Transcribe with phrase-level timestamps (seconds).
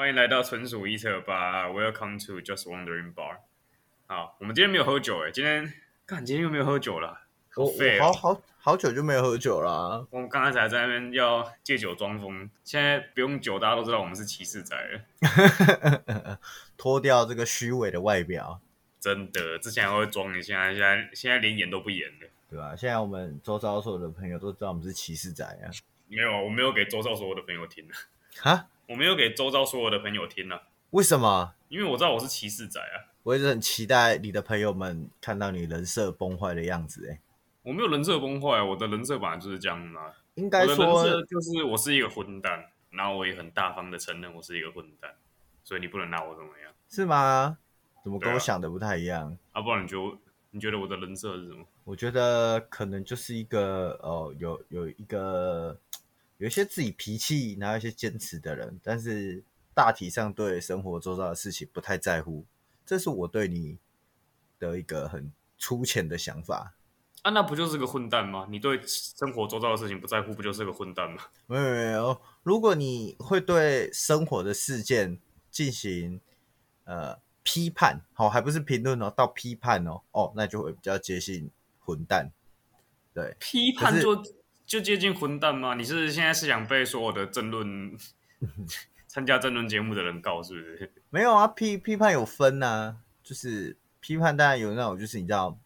[0.00, 3.36] 欢迎来到纯属一测吧，Welcome to Just Wondering Bar。
[4.06, 5.70] 好，我们今天没有喝酒诶，今天
[6.06, 10.08] 看今天又没有喝酒了，好废、哦、好好好久就没有喝酒了。
[10.10, 16.38] 我们刚才才在那边要借酒装疯，现在不用酒，大家都知道我们是骑士仔了。
[16.78, 18.58] 脱掉这个虚伪的外表，
[18.98, 22.74] 真的，之前还会装，你现在现在现在连演都不演了，对吧？
[22.74, 25.68] 现在我们周遭所有的朋友都知道我们是骑士仔啊。
[26.08, 27.86] 没有，我没有给周遭所有的朋友听
[28.38, 28.66] 哈？
[28.90, 30.64] 我没有给周遭所有的朋友听了。
[30.90, 31.54] 为什么？
[31.68, 33.14] 因为我知道我是骑士仔啊。
[33.22, 37.08] 我一直很期待你的朋友们看到你人设崩坏的样子。
[37.08, 37.20] 哎，
[37.62, 40.00] 我没有人设崩坏，我的人设本来就是这样的。
[40.34, 45.14] 应该说，就是我是一个混蛋，然后我也很大方的承认我是一个混蛋，
[45.62, 46.72] 所以你不能拿我怎么样？
[46.88, 47.58] 是吗？
[48.02, 49.38] 怎么跟我想的不太一样？
[49.52, 50.18] 啊，啊，不然你就
[50.50, 51.64] 你觉得我的人设是什么？
[51.84, 55.78] 我觉得可能就是一个哦，有有一个。
[56.40, 59.44] 有一些自己脾气，然后一些坚持的人，但是
[59.74, 62.46] 大体上对生活周遭的事情不太在乎，
[62.86, 63.76] 这是我对你
[64.58, 66.74] 的一个很粗浅的想法。
[67.20, 68.46] 啊，那不就是个混蛋吗？
[68.48, 71.24] 你对生活周遭的事情不在乎，不就是个混蛋吗？
[71.46, 76.22] 没有没有，如果你会对生活的事件进行
[76.84, 82.32] 呃批判，好、哦，还不是评论哦，到批判哦，哦，那就会比较接近混蛋。
[83.12, 84.24] 对，批判就。
[84.70, 85.74] 就接近混蛋吗？
[85.74, 87.98] 你是现在是想被所有的争论
[89.08, 90.92] 参加争论节目的人告是不是？
[91.10, 95.58] 没有啊，批批判有分呐、啊，就是批判当然有那种，就是你知道，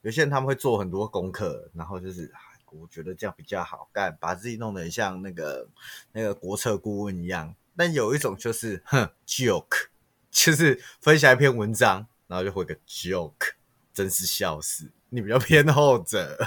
[0.00, 2.32] 有些人他们会做很多功课，然后就是
[2.72, 5.68] 我觉得这样比较好干，把自己弄得很像那个
[6.12, 7.54] 那个国策顾问一样。
[7.76, 9.88] 但有一种就是哼 joke，
[10.30, 13.52] 就是分享一篇文章，然后就会个 joke，
[13.92, 14.90] 真是笑死。
[15.10, 16.38] 你比较偏后者。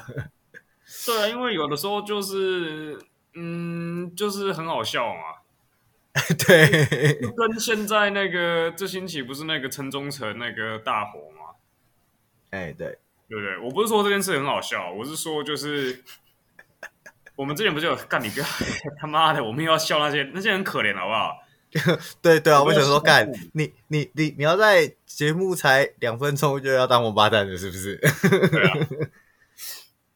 [1.05, 2.99] 对啊，因为有的时候就是，
[3.35, 5.21] 嗯，就是很好笑嘛。
[6.47, 6.67] 对，
[7.37, 11.55] 跟现在那个这星期不是那个城中城那个大火吗？
[12.49, 12.97] 哎，对，
[13.29, 13.57] 对不对？
[13.59, 16.03] 我不是说这件事很好笑，我是说就是，
[17.35, 18.45] 我们之前不是有干你不要
[18.99, 21.37] 他妈的，我们又要笑那些那些很可怜，好不好？
[22.23, 27.95] 对对啊，我想说干你你你你要在节目才两分钟就要当王八蛋了，是不是？
[28.49, 28.77] 对啊。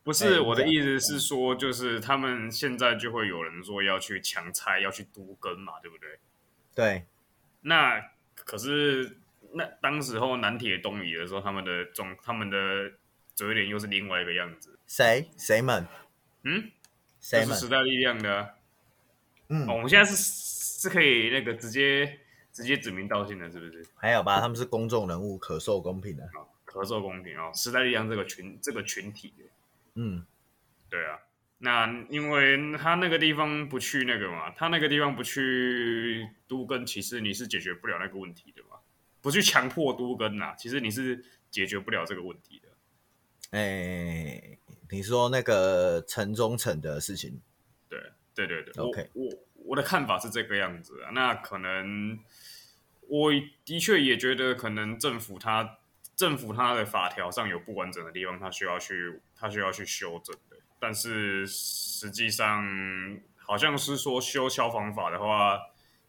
[0.03, 6.19] 不是我的意思是说，就是他们现在就会有人说要去强拆，要去都更嘛，对不对？
[6.75, 7.05] 对。
[7.61, 8.01] 那
[8.35, 9.17] 可是
[9.53, 12.91] 那当时候南铁东移的时候，他们的总他们的
[13.33, 14.77] 嘴脸又是另外一个样子。
[14.85, 15.87] 谁谁们？
[16.43, 16.69] 嗯？
[17.21, 17.55] 谁们？
[17.55, 18.49] 是时代力量的、啊。
[19.47, 19.65] 嗯。
[19.69, 22.19] 哦，我们现在是是可以那个直接
[22.51, 23.85] 直接指名道姓的，是不是？
[23.95, 26.25] 还有吧，他们是公众人物，可受公平的。
[26.25, 29.33] 哦、可受公平哦，时代力量这个群这个群体。
[29.95, 30.25] 嗯，
[30.89, 31.19] 对啊，
[31.59, 38.79] 那因为他那个地方不去那个嘛，他那个地方不去都更，其实你是解决不了那个问题的嘛，
[39.21, 42.69] 不去强迫都更啊，其实你是解决不了这个问题的。
[43.57, 44.57] 哎，
[44.89, 47.39] 你说那个城中城的事情，
[47.87, 47.99] 对
[48.33, 49.31] 对对对，OK，我我，
[49.65, 52.19] 我的看法是这个样子啊，那可能
[53.07, 53.31] 我
[53.63, 55.77] 的确也觉得可能政府他。
[56.15, 60.55] 政府它的法条上有不完整的地方，它需要去，它需要去修正的。
[60.79, 62.63] 但是实际上，
[63.35, 65.59] 好像是说修消防法的话，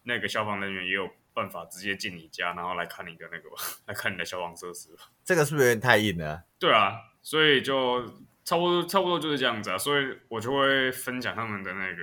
[0.05, 3.49] 那个消防人员也有办法直接进你家，然后来看你的那个，
[3.87, 4.91] 来看你的消防设施。
[5.25, 6.45] 这个是不是有点太硬了？
[6.61, 8.07] 对啊，所以就
[8.45, 9.77] 差不多，差不多就是这样子啊。
[9.77, 12.03] 所以我就会分享他们的那个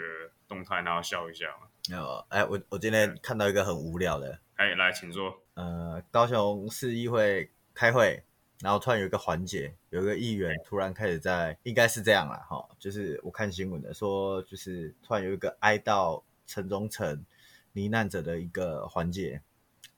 [0.49, 1.67] 动态，然后笑一下嘛。
[1.89, 5.41] 有，哎，我我今天看到一个很无聊的，哎，来，请坐。
[5.53, 7.49] 呃，高雄市议会。
[7.73, 8.21] 开会，
[8.61, 17.25] 然后突然有一个环节，有一个议员突然开始在，应该是这样啦，哈，就是我看新闻的说，就是突然有一个哀悼城中城
[17.73, 19.41] 罹难者的一个环节，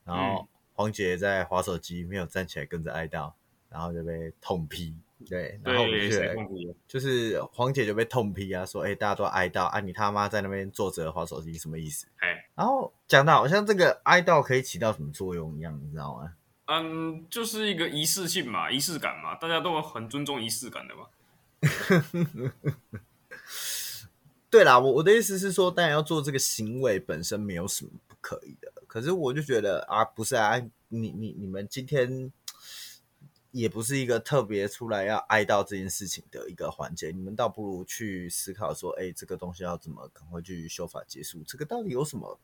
[0.05, 3.33] 然后黄杰在滑手机，没有站起来跟着哀悼，
[3.69, 4.95] 然后就被痛批，
[5.27, 12.07] 对，然后我就就是黄姐就被痛批啊，说，哎，大家都哀悼啊，你他妈在那边坐着滑手机，什么意思？
[12.17, 16.33] 哎，然后讲到好像这个哀悼可以起到什么作用一样，你知道吗？
[16.65, 21.07] 嗯，就是一个仪式性嘛，仪式感嘛，大家都很尊重仪式感的嘛。
[24.49, 28.71] 对啦，我我的意思是说，当然要做这个行为本身没有什么不可以的。
[28.87, 30.57] 可是我就觉得啊，不是啊，
[30.89, 32.31] 你你你们今天
[33.51, 41.43] 也不是一个特别出来要哀悼这件事情的一个环节，你们倒不如去思考说，哎，这个东西要怎么赶快去修法结束？
[41.45, 42.39] 这个到底有什么？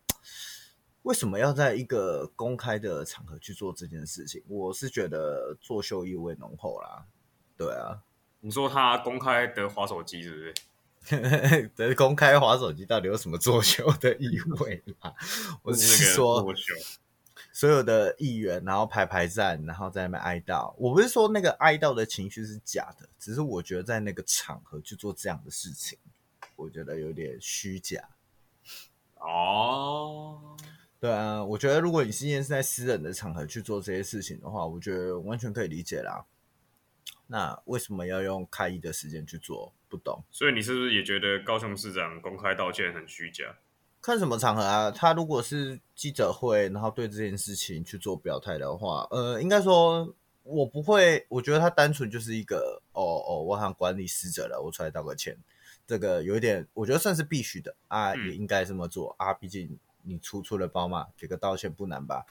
[1.03, 4.43] 为什么要在一个公开的场合去做这件事情？
[4.47, 7.05] 我是觉得作秀意味浓厚啦。
[7.57, 8.03] 对啊，
[8.41, 10.53] 你说他公开的滑手机是不是？
[11.75, 15.15] 得公开滑手机到底有什么作秀的意味啦？
[15.63, 16.45] 我只是说，
[17.53, 20.75] 所有的议员然后排排站，然后在那边哀悼。
[20.77, 25.97] 我不是说那个哀悼的情绪是假的，只是我觉得在那个场合去做这样的事情，
[26.57, 28.09] 我觉得有点虚假。
[29.15, 30.55] 哦，
[30.99, 36.25] 对啊，我觉得如果你今天是在私人的场合去做这些事情的话，我觉得完全可以理解啦。
[37.27, 39.73] 那为什么要用开议的时间去做？
[39.87, 40.23] 不懂。
[40.29, 43.55] 所以你是不是也觉得高雄市长公开道歉很虚假？
[44.01, 44.91] 看什么场合啊？
[44.91, 50.13] 他如果是记者会，然后对这件事情去做表态的话，呃，应该说
[50.43, 51.25] 我不会。
[51.29, 55.37] 我觉得他单纯就是一个，哦哦，我好像管理死者了，我出来道个歉，
[55.87, 59.33] 这个有一点，我觉得算是必须的啊，也应该这么做啊。
[59.33, 59.77] 毕竟
[60.09, 62.25] 你出出了包嘛，给个道歉不难吧？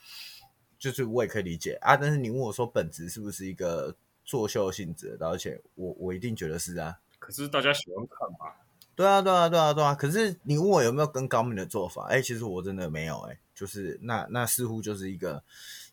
[0.79, 1.97] 就是我也可以理解啊。
[1.97, 3.95] 但是你问我说本质是不是一个？
[4.29, 6.99] 作秀性质的，道歉我我一定觉得是啊。
[7.19, 8.53] 可是大家喜欢看嘛？
[8.95, 9.95] 对啊，对啊，对啊，对啊。
[9.95, 12.05] 可是你问我有没有更高明的做法？
[12.11, 13.19] 哎，其实我真的没有。
[13.21, 15.43] 哎，就是那那似乎就是一个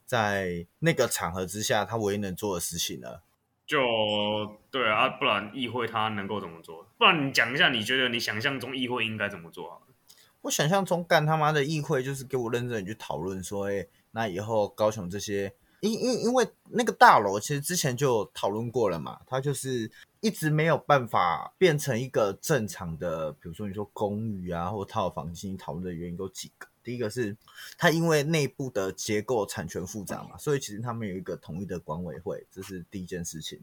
[0.05, 3.23] 在那个场合之下他唯一能做的事情了。
[3.65, 3.79] 就
[4.69, 6.85] 对啊，不然议会他能够怎么做？
[6.97, 9.79] 不然你讲一下，你觉得你想象中议会应该怎么做啊？
[10.45, 15.51] 我想象中干他妈的议会就是给我认真去讨论说，哎，那以后高雄这些。
[15.81, 26.67] 因因因为那个大楼其实之前就讨论过了嘛，它就是一直没有办法变成一个正常的，比如说你说公寓啊或套房进行讨论的原因有几个。
[26.83, 27.35] 第一个是
[27.77, 33.59] 它因为内部的结构产权复杂嘛，所以其实他们有一个统一的管委会，这是第一件事情。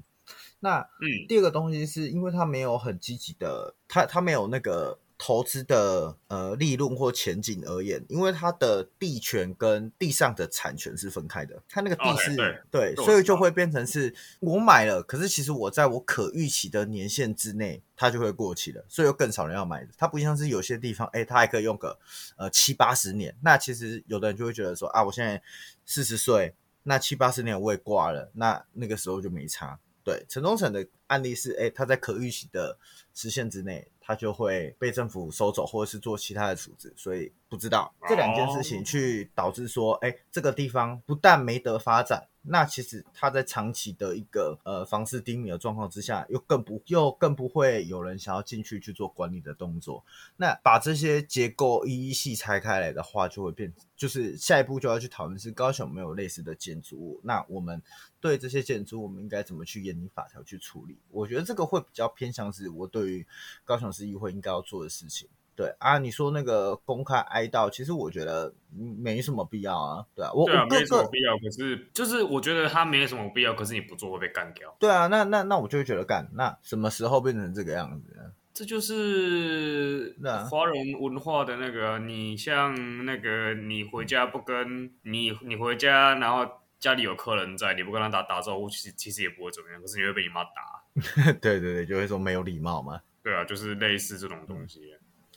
[0.61, 4.99] 那嗯，第二个东西是因为它没有很积极的，它它没有那个。
[5.19, 19.91] 投资的呃利润或前景而言，因为它的地权跟地上的产权是分开的，它那个地是 okay, 对，对，所以就会变成是我买了，可是其实我在我可预期的年限之内，它就会过期了，所以有更少人要买的。
[19.97, 21.97] 它不像是有些地方，哎，它还可以用个
[22.37, 23.37] 呃七八十年。
[23.43, 25.41] 那其实有的人就会觉得说啊，我现在
[25.87, 29.79] 四十岁，那七八十年我也挂了，那那个时候就没差。
[30.05, 32.77] 对，城中城的案例是，哎，它在可预期的
[33.15, 33.87] 时限之内。
[34.03, 50.03] 他就会被政府收走，或者是做其他的处置，所以不知道这两件事情去导致说，哎，这个地方不但没得发展，那其实它在长期的一个呃房市低迷的状况之下，又更不又更不会有人想要进去去做管理的动作。
[50.37, 57.81] 那把这些结构一一细拆开来的话，就会变，就是下一步就要去讨论是高雄有没有类似的建筑物，那我们
[58.19, 60.99] 对这些建筑物，我们应该怎么去研拟法条去处理？
[61.11, 63.27] 我觉得这个会比较偏向是我对于
[63.65, 63.93] 高雄。
[63.93, 68.53] 市议会应该要做的事情，对啊，你说那个公开哀悼，其实我觉得
[68.99, 78.23] 没什么必要啊，对啊，我对啊，没什么必要，可是就是我觉得他没什么必要，可是你不做会被干掉，对啊，那那那我就会觉得干，那什么时候变成这个样子呢？
[78.55, 80.15] 这就是
[80.51, 86.47] 华人文化的那个，你像那个你回家不跟你你回家，然后
[86.79, 93.01] 家里有客人在，你不跟他打打招呼，其实其实也不会怎么样，可是你会被你妈打， 对对对，就会说没有礼貌嘛。
[93.23, 94.81] 对啊，就是类似这种东西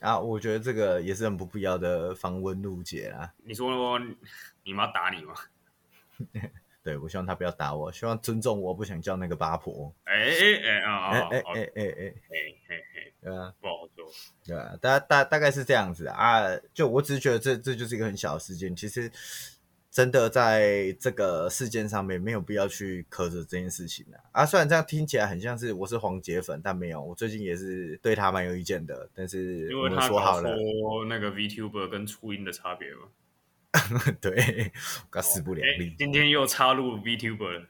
[0.06, 3.34] 啊，我觉得这个也是很不必要的繁文縟节啊。
[3.44, 4.00] 你说
[4.64, 5.34] 你妈打你吗？
[6.84, 9.92] 对，我希望他不要打我，希望尊重我，不想叫那个八婆。
[10.04, 11.10] 哎哎哎啊！
[11.10, 12.14] 哎哎哎哎哎
[12.68, 14.06] 哎哎，对啊，不好说。
[14.46, 16.44] 对啊，大大大概是这样子啊。
[16.74, 19.12] 就我只是觉得这这就是一个很小的事件，其实。
[19.96, 24.46] 真的在这个事件上面没有必要去苛责这件事情的啊，啊！
[24.46, 29.10] 虽然这样听起来很像是我是黄杰粉，但没有，我最近也是对他蛮有意见的。
[29.16, 33.08] 但是我们说好了，说那个 VTuber 跟初音的差别嘛？
[34.20, 34.74] 对，
[35.14, 35.96] 我死不两立。
[35.98, 37.66] 今天又插入 VTuber 了，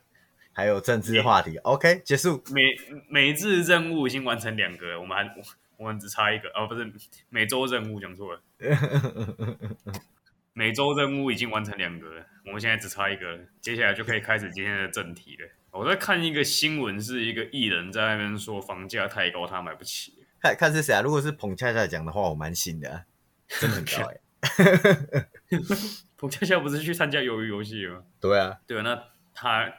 [0.51, 1.57] 还有政治话题。
[1.57, 2.43] OK，结束。
[2.51, 2.75] 每
[3.07, 5.31] 每日任务已经完成两个了，我们还
[5.77, 6.91] 我们只差一个哦，不是
[7.29, 8.41] 每周任务讲错了。
[10.57, 15.49] 每周任务已经完成两个了，我们现在只差一个了，接下来就可以开始今天的正题了。
[15.69, 20.13] 我在看一个新闻，是一个艺人在那边说房价太高，他买不起。
[20.39, 21.01] 看看是谁啊？
[21.01, 23.03] 如果是彭恰恰讲的话，我蛮信的，啊，
[23.49, 25.27] 真的很高哎。
[26.15, 28.03] 彭恰恰不是去参加鱿鱼游戏吗？
[28.21, 29.69] 对啊，对啊，那他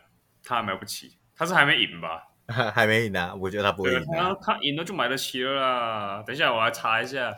[0.45, 2.23] 他还买不起，他是还没赢吧？
[2.75, 3.35] 还没赢啊？
[3.35, 4.37] 我觉得他不会赢，啊。
[4.43, 6.23] 他他赢了就买得起了啦。
[6.27, 7.35] 等一下我来查一下。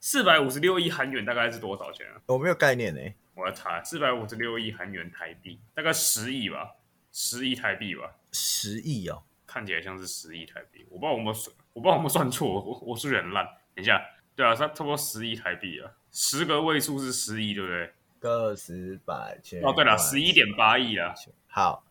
[0.00, 2.20] 四百五十六亿韩元大概是多少钱啊？
[2.26, 3.14] 我没有概念呢、欸。
[3.34, 6.74] 我要查，四百五十六亿韩元台币，大概十亿吧，
[7.12, 8.10] 十亿台币吧。
[8.32, 10.86] 十亿哦，看起来像是十亿台币。
[10.88, 13.44] 我不知道我们算，我不知道我们算错，我我数学很烂。
[13.74, 14.00] 等一下，
[14.34, 17.92] 对啊，差差不多十亿台币啊，十个位数是十亿，对不对？
[18.18, 19.60] 个十百千。
[19.62, 21.12] 哦，对了，十一点八亿啊。
[21.46, 21.84] 好，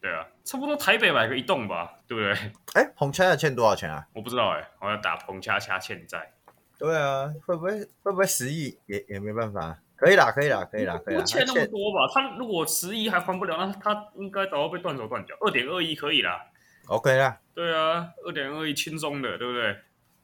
[0.00, 2.52] 对啊，差不多台北买个一栋吧，对不对？
[2.74, 4.06] 哎，彭恰恰欠多少钱啊？
[4.12, 6.32] 我不知道哎、欸，我要打彭恰恰欠债。
[6.78, 9.78] 对啊，会不会会不会十亿也也没办法？
[9.96, 11.24] 可以啦，可以啦，可以啦，可以啦。
[11.24, 12.06] 欠那么多吧？
[12.12, 15.34] 他如果十亿还还不了，那他应该早要被断手断脚。
[15.40, 16.50] 二点二亿可以啦。
[16.88, 17.40] OK 啦。
[17.54, 19.78] 对啊，二点二亿轻松的，对不对？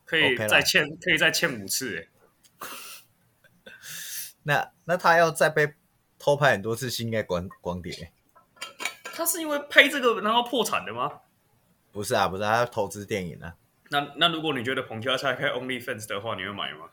[0.05, 2.69] 可以再欠，okay、可以再欠五次哎。
[4.43, 5.73] 那那他要再被
[6.19, 8.13] 偷拍很多次，应该光光碟。
[9.05, 11.21] 他是因为拍这个然后破产的吗？
[11.93, 13.55] 不是啊，不是，他要投资电影啊。
[13.93, 16.91] 那那如果你觉得彭家菜开 OnlyFans 的话，你会买吗？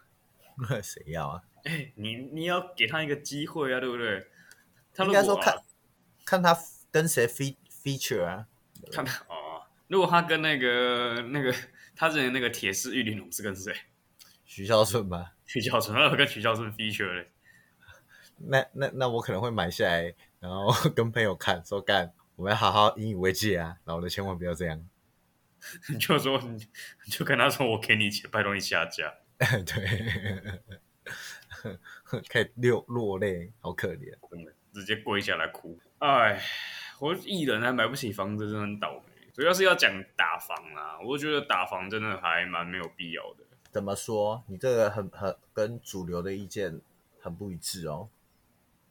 [0.69, 1.41] 那 谁要啊？
[1.63, 4.27] 哎、欸，你你要给他一个机会啊，对不对？
[4.93, 5.55] 他应该说看
[6.25, 6.57] 看他
[6.91, 8.45] 跟谁 fe feature 啊？
[8.91, 11.53] 看他哦，如果他跟那个那个
[11.95, 13.73] 他之前那个铁丝玉玲珑是跟谁？
[14.45, 15.33] 徐孝顺吧？
[15.45, 17.29] 徐孝顺，那我跟徐孝顺 feature 嘞？
[18.37, 24.83] 那那那我可能会买下来，然后跟朋友看，说干，我们要好好引以为戒啊，老的千万不要这样。
[25.89, 29.13] 你 就说，你就跟他说，我给你钱，拜托你下架。
[29.39, 30.61] 对，
[32.27, 35.79] 可以流落泪，好可怜，真的直接跪下来哭。
[35.99, 36.41] 哎，
[36.99, 39.03] 我艺人还买不起房子，真的很倒霉。
[39.33, 43.45] 主要是要讲打房啊，我觉得打房真的还蛮没有必要的。
[43.71, 44.43] 怎么说？
[44.47, 46.81] 你这个很很跟主流的意见
[47.21, 48.09] 很不一致哦。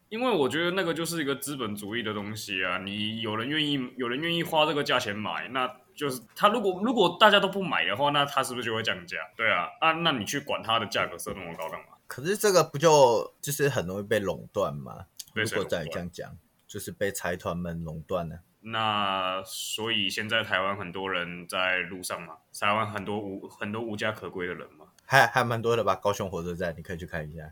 [0.08, 9.16] 因为我觉得那个就是一个资本主义的东西啊，你有人愿意，有人愿意花这个价钱买，那就是他如果如果大家都不买的话，那他是不是就会降价？
[9.36, 11.98] 对啊，啊，那你去管它的价格设那么高干嘛？
[12.06, 15.06] 可是这个不就就是很容易被垄断吗？
[15.34, 16.38] 被如果再这样讲，
[16.68, 18.38] 就是被财团们垄断了。
[18.60, 25.96] 那所以现在台湾很多人在路上嘛，台湾很多无很多无家可归的人嘛，还还蛮多的吧？
[25.96, 27.42] 高雄火车站你可以去看一下。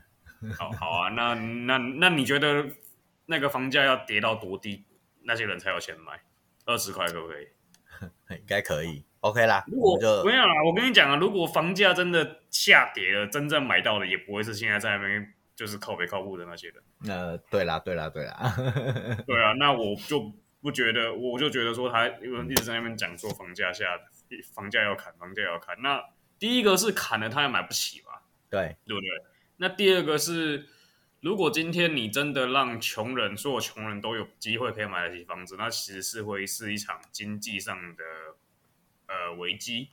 [0.57, 2.65] 好好啊，那那那你觉得
[3.25, 4.85] 那个房价要跌到多低，
[5.23, 6.21] 那些人才有钱买？
[6.65, 7.47] 二十块可不可以？
[8.31, 9.63] 应该可以，OK 啦。
[9.67, 16.83] 如果没有啦，我跟你讲啊，如果房价真的下跌了，真正买到的也不会是现在在那边就是靠北靠户的那些人。
[17.07, 18.53] 呃，对啦，对啦，对啦，
[19.25, 23.85] 对啊，那我就不觉得，我就觉得说他因为一直在那边讲说房价下，
[24.53, 25.75] 房价要砍，房价要砍。
[25.81, 26.03] 那
[26.39, 28.13] 第一个是砍了，他也买不起嘛？
[28.49, 29.09] 对，对不对？
[29.57, 30.67] 那第二个是，
[31.19, 38.03] 如果今天你真的让穷人，所有穷人都有机会可以买得起房子，那其实是会是一场经济上的
[39.07, 39.89] 呃危机。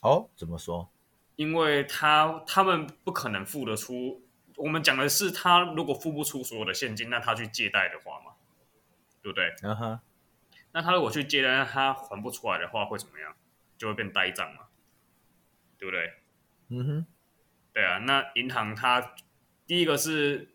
[0.00, 0.90] 哦，怎么说？
[1.36, 4.22] 因为他他们不可能付得出。
[4.56, 8.32] 我们讲的是，他如果付不出所有的现金，那他去借贷的话嘛，
[9.22, 9.54] 对不对？
[9.62, 10.00] 嗯哼。
[10.72, 13.34] 那他如果去借贷，他还不出来的话，会怎么样？
[13.76, 14.66] 就会变呆账嘛，
[15.78, 16.12] 对不对？
[16.68, 17.06] 嗯哼。
[17.72, 19.14] 对啊，那银行它
[19.70, 20.48] 第一个是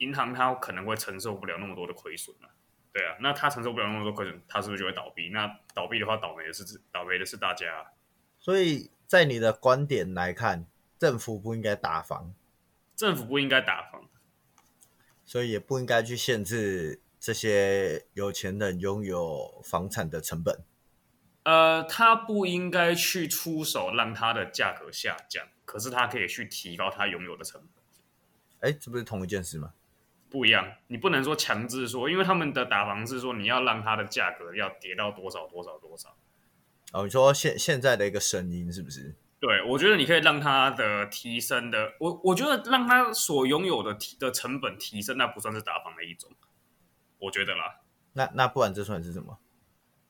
[0.00, 2.52] 银行，它可能会承受不了那么多的亏损啊。
[2.92, 5.30] 对啊，那它承受不了那么多亏损，它是不是就会倒闭？
[5.30, 7.86] 那倒闭的话，倒霉的是倒霉的是大家啊。
[8.38, 10.66] 所以在你的观点来看，
[10.98, 12.34] 政府不应该打房，
[12.94, 14.10] 政府不应该打房，
[15.24, 20.60] 所以也不应该去限制这些有钱人拥有房产的成本。
[21.44, 25.48] 呃，他不应该去出手让它的价格下降。
[25.64, 27.79] 可是他可以去提高他拥有的成本，
[28.60, 29.72] 哎，这不是同一件事吗？
[30.30, 36.16] 不一样，你不能说强制说，因为他们的打房是说你要让它的价格要跌到多少多少多少。
[36.92, 39.16] 哦，你说现现在的一个声音是不是？
[39.40, 46.30] 对，我觉得你可以让它的提升的，我我觉得让它所拥有的提的成本提升，那不算是打房的一种，
[47.18, 47.80] 我觉得啦。
[48.12, 49.38] 那那不然这算是什么？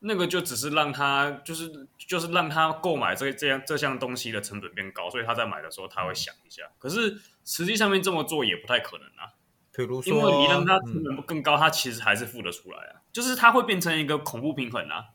[0.03, 6.63] 那个就只是让他，就是就是让他购买这这样这项东西的成本变高，所以他在买的时候他会想一下。
[6.79, 9.35] 可是实际上面这么做也不太可能啊。
[9.73, 13.03] 比如说，因为你让他成本更高，他其实还是付得出来啊。
[13.13, 15.11] 就是他会变成一个恐怖平衡啊。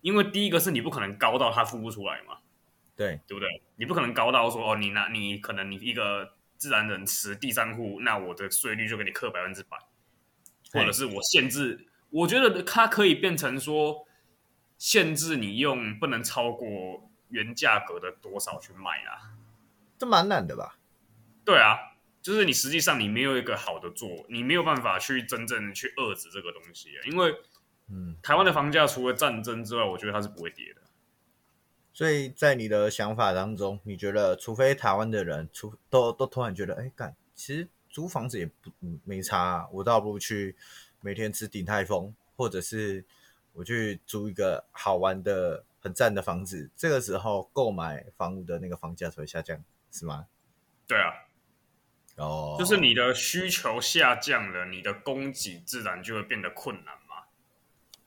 [0.00, 2.38] 因为第一个是你不可能高到他付不出来嘛，
[2.96, 3.62] 对对不对？
[3.76, 9.78] 你不可能高到说哦，你拿你可能你一个自然人持第三户，那我的税率就给你克百分之百，
[10.72, 11.86] 或者是我限制。
[12.10, 14.06] 我觉得它可以变成说，
[14.76, 19.38] 限制你用不能超过原价格的多少去卖啊，
[19.96, 20.78] 这蛮难的吧？
[21.44, 21.78] 对啊，
[22.20, 27.32] 就是你实际上你没有一个好的做，你没有办法去真正去遏制这个东西啊，因为，
[27.88, 30.80] 嗯，台湾的房价除了战争之外，我觉得它是不会跌的。
[31.92, 38.72] 所以在你的想法当中，你觉得除非台湾的人，除都都突然觉得，哎，干，其实租房子也不
[39.04, 40.56] 没差啊，我倒不如去。
[41.00, 43.04] 每天吃鼎泰丰，或者是
[43.52, 50.26] 我去租一个好玩的、很赞的房子，这个时候购买房屋的那个房价才会下降，是吗？
[50.86, 51.12] 对啊，
[52.16, 57.24] 哦，就是你的需求下降了，你的供给自然就会变得困难嘛。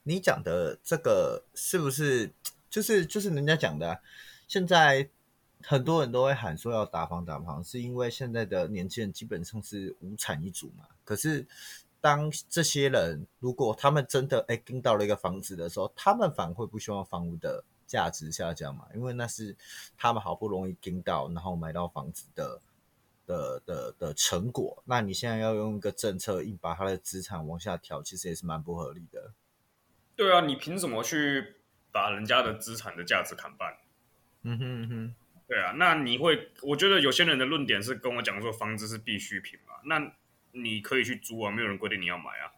[0.03, 2.29] 你讲的这个是不是
[2.69, 3.99] 就是就是人家讲的啊？
[4.47, 5.09] 现在
[5.61, 10.85] 很多人都会喊说要打房打房，是因为现在的年轻人基本上是无产一族嘛。
[11.05, 11.45] 可是
[12.03, 18.85] 当这些人如果他们真的哎盯到了一个房子的时候，他们反而会不希望房屋的价值下降嘛？
[18.93, 19.55] 因为那是
[19.97, 22.59] 他们好不容易盯到，然后买到房子的。
[23.25, 29.31] 的的的成果，那你现在要用一个政策硬把他的资产往下调，其实也是蛮不合理的。
[30.13, 31.55] 对啊，你凭什么去
[31.89, 33.77] 把人家的资产的价值砍半？
[34.41, 35.15] 嗯哼嗯哼，
[35.47, 40.13] 对啊，那你会，我觉得有些人的论点是跟我讲说房子是必需品嘛，那
[40.53, 42.53] 你可以去租啊，没有人规定你要买啊。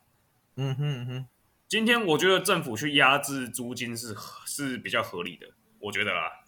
[0.58, 1.28] 嗯哼嗯哼，
[1.68, 5.48] 今天我觉得政府去压制租金是是比较合理的，
[5.80, 6.46] 我觉得啊。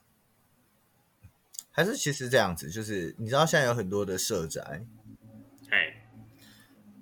[1.72, 4.84] 还是其实这样子，就是你知道现在有很多的社宅，
[5.70, 6.08] 哎，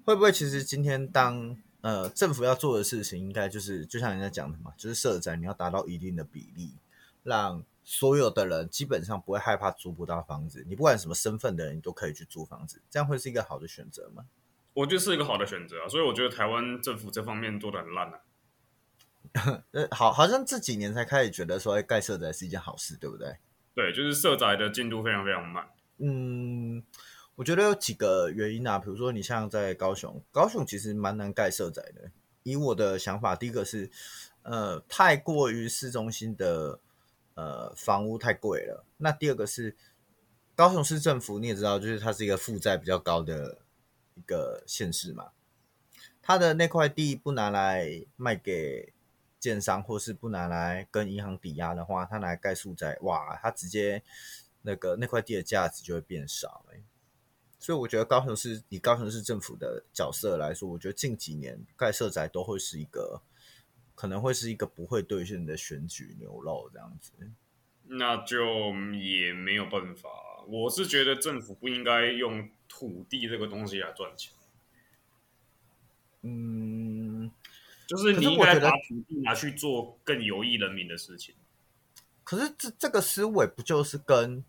[0.03, 6.73] 会不会其实今天当呃政府要做的事情，应该就是就像人家讲的嘛，就是社宅你要达到一定的比例，
[7.23, 14.25] 让所有的人基本上不会害怕租不到房子，你不管什么身份的人，你都可以去租房子，这样会是一个好的选择吗？
[14.73, 18.19] 我觉得是一个好的选择啊，所以我觉得台湾政府这方面做的很烂啊。
[19.71, 23.37] 呃，好，好像这几年才开始觉得说盖社宅是一件好事，对不对？
[23.75, 25.67] 对，就是社宅的进度非常非常慢。
[25.99, 26.83] 嗯，
[27.35, 32.09] 我觉得有几个原因啊，比如说你像在高雄，高雄其实蛮难盖社宅的。
[32.43, 33.89] 以我的想法，第一个是，
[34.43, 36.79] 呃，太过于市中心的
[37.35, 38.83] 呃房屋太贵了。
[38.97, 39.77] 那第二个是，
[40.55, 43.59] 高雄市政府你也知道，就是它是一个负债比较高的
[44.15, 45.29] 一个县市嘛，
[46.21, 48.91] 它的那块地不拿来卖给。
[49.37, 54.01] 建商或是不拿来跟银行抵押的话，他拿来盖住宅，哇，他直接
[54.63, 56.65] 那个那块地的价值就会变少，
[57.59, 63.21] 所以我觉得高雄市以高雄市政府的角色来说，我觉得近几年盖社宅都会是一个
[63.95, 67.11] 可能会是一个不会兑现的选举牛肉这样子。
[67.87, 68.45] 那就
[68.93, 70.09] 也没有办法，
[70.47, 74.33] 我是觉得政府不应该用土地这个东西来赚钱。
[76.21, 77.31] 嗯。
[77.87, 81.35] 就是你应该把土地拿去做更有益人民的事情。
[82.23, 84.43] 可是这这个思维不就是跟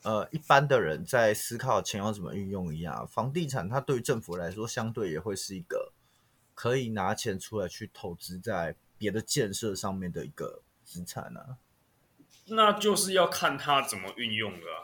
[0.00, 3.06] 呃一般的人在思考钱要怎么运用一样？
[3.06, 5.83] 房地产它对于政府来说，相对也会是一个
[6.54, 11.58] 可以拿钱出来去投资在别的建设上面的一个资产呢？
[12.46, 14.80] 那就是要看他怎么运用了啊。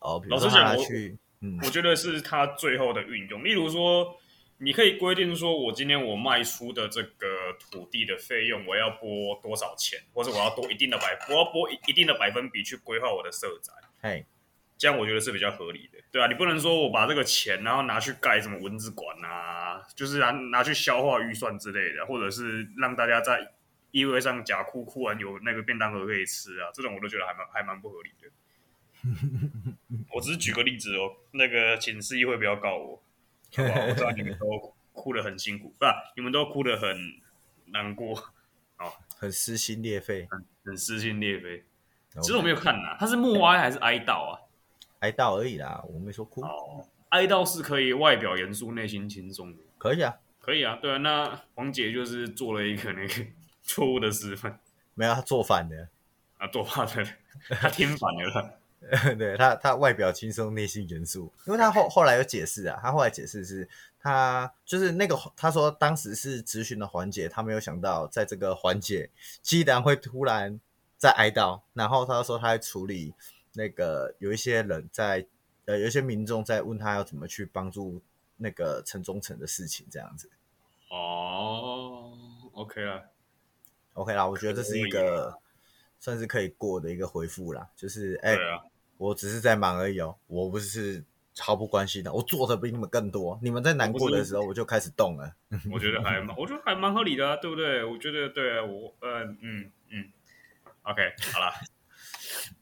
[0.00, 4.18] 哦，老实讲，去，嗯，我觉得是他最后的运用，例如说。
[4.58, 7.26] 你可以规定说，我今天我卖出的这个
[7.58, 13.72] 土地的费用，我要拨多少钱，或者我要多一定的百，我要拨一定的百分比去规划我的社宅。
[14.00, 14.24] 嘿，
[14.84, 23.50] 这样我觉得是比较合理的，对啊，你不能说我把这个钱然后拿去盖什么蚊子馆啊，就是拿拿去消化预算之类的，或者是让大家在
[23.92, 28.28] 意味上假哭，哭完有那个便当盒可以吃啊，这种我都觉得还蛮还蛮不合理的。
[30.12, 33.02] 我只是举个例子哦，那个请市议会不要告我。
[33.56, 36.94] 我知道你们都哭得很辛苦，不，你们都哭得很
[37.68, 38.12] 难过，
[38.76, 41.64] 哦，很撕心裂肺，很很撕心裂肺。
[42.20, 44.40] 其实我没有看呐，他是默哀还是哀悼啊？
[45.04, 46.40] 哀悼而已啦，我没说哭。
[46.40, 50.78] 哦，哀悼是可以外表严肃，内心轻松的，可以啊，可以啊。
[50.80, 53.26] 对啊，那黄姐就是做了一个那个
[53.62, 54.58] 错误的示范，
[54.94, 55.88] 没有，他做反的
[56.38, 57.08] 啊，做反了，
[57.50, 58.58] 他听反了。
[59.16, 61.30] 对他，他外表轻松，内心严肃。
[61.46, 63.68] 因为他后后来有解释啊，他后来解释是
[64.00, 69.10] 他就是那个他说当时是咨询的环节，他没有想到在这个环节
[69.42, 70.58] 既然会突然
[70.98, 73.14] 在哀悼，然后他说他在处理
[73.54, 75.26] 那个有一些人在
[75.64, 78.02] 呃有一些民众在问他要怎么去帮助
[78.36, 80.28] 那个城中城的事情这样子。
[80.90, 82.12] 哦
[82.52, 83.02] ，OK 啦
[83.94, 85.38] ，OK 啦，我觉得这是一个
[85.98, 88.34] 算是可以过的一个回复啦，就是哎。
[88.34, 88.60] 欸
[88.96, 91.04] 我只是在忙而已哦，我不是
[91.40, 93.36] 毫不关心的，我做的比你们更多。
[93.42, 95.34] 你们在难过的时候，我就开始动了。
[95.72, 97.84] 我觉得还蛮，我觉得还蛮合理的啊，对不对？
[97.84, 100.12] 我觉得对啊，我呃嗯嗯
[100.84, 101.52] ，OK，好了，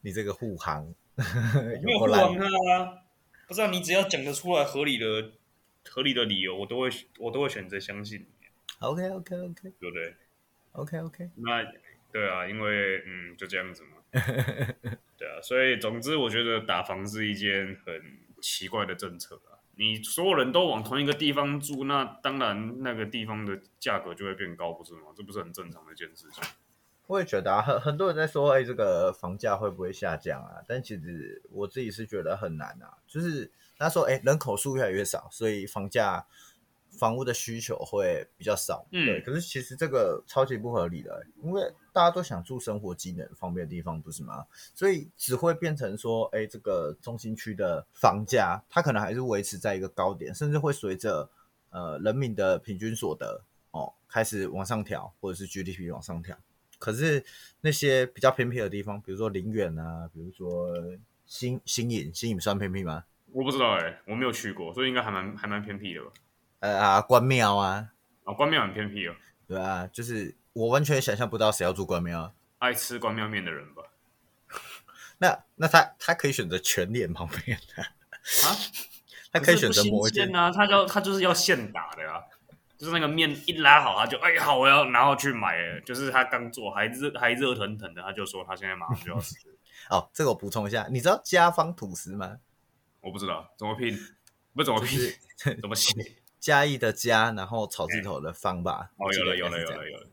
[0.01, 0.93] 你这个护航，
[1.83, 3.03] 没有护航啊，
[3.47, 5.31] 不知道你只要讲得出来合理的、
[5.89, 8.47] 合理的理由，我都会我都会选择相信你。
[8.79, 10.15] OK OK OK，对不对
[10.73, 11.63] ？OK OK，那
[12.11, 13.89] 对啊，因为嗯，就这样子嘛。
[15.17, 19.57] 对啊，所以总之，我觉得打房是一件很奇怪的政策啊。
[19.75, 25.07] 你所有人都往同一个地方住，那当然那个地方的价格就会变高，不是吗？
[25.15, 26.43] 这不是很正常的一件事情。
[27.07, 30.63] 我也觉得啊，很很多人在说，哎，这个房价会不会下降啊？
[30.67, 32.97] 但其实我自己是觉得很难啊。
[33.07, 36.25] 就是他说，哎，人口数越来越少，所以房价
[36.97, 38.87] 房屋的需求会比较少。
[38.91, 39.21] 嗯，对。
[39.21, 44.45] 可是其实这个超级不合理的，因为大家都想住生活机能方便的地方，不是吗？
[44.73, 51.29] 所以只会变成说，哎，这个中心区的房价它可能还是维持在一个高点，甚至会随着
[51.71, 56.37] 呃人民的平均所得哦开始往上调，或者是 GDP 往上调。
[56.83, 57.23] 可是
[57.61, 60.67] 那些比较偏僻的地方，比如说林园啊，比如说
[61.25, 63.05] 新新颖，新颖算偏僻吗？
[63.31, 66.11] 我不知道哎、欸，我没有去过，所以应该还蛮还蛮偏僻的吧。
[66.59, 67.87] 呃啊，关庙啊，
[68.25, 69.15] 啊、哦，关庙很偏僻哦。
[69.47, 72.35] 对啊，就是我完全想象不到谁要住关庙。
[72.59, 73.83] 爱吃关庙面的人吧？
[75.19, 78.51] 那那他他可以选择全脸旁边的啊，
[79.31, 82.19] 他可以选择某一间啊，他就他就是要现打的啊。
[82.77, 85.55] 就是那个面一拉好，他就哎好，我要然后去买。
[85.85, 89.35] 就是他刚做还热还热腾腾的，他就说他现在马上就要吃。
[89.89, 92.39] 哦，这个我补充一下，你知道家方吐司吗？
[92.99, 93.97] 我不知道怎么拼，
[94.53, 95.93] 不是怎么拼，就是、怎么写？
[96.39, 98.91] 嘉义的嘉，然后草字头的方吧。
[98.97, 100.07] 哦，有了有了有了有了。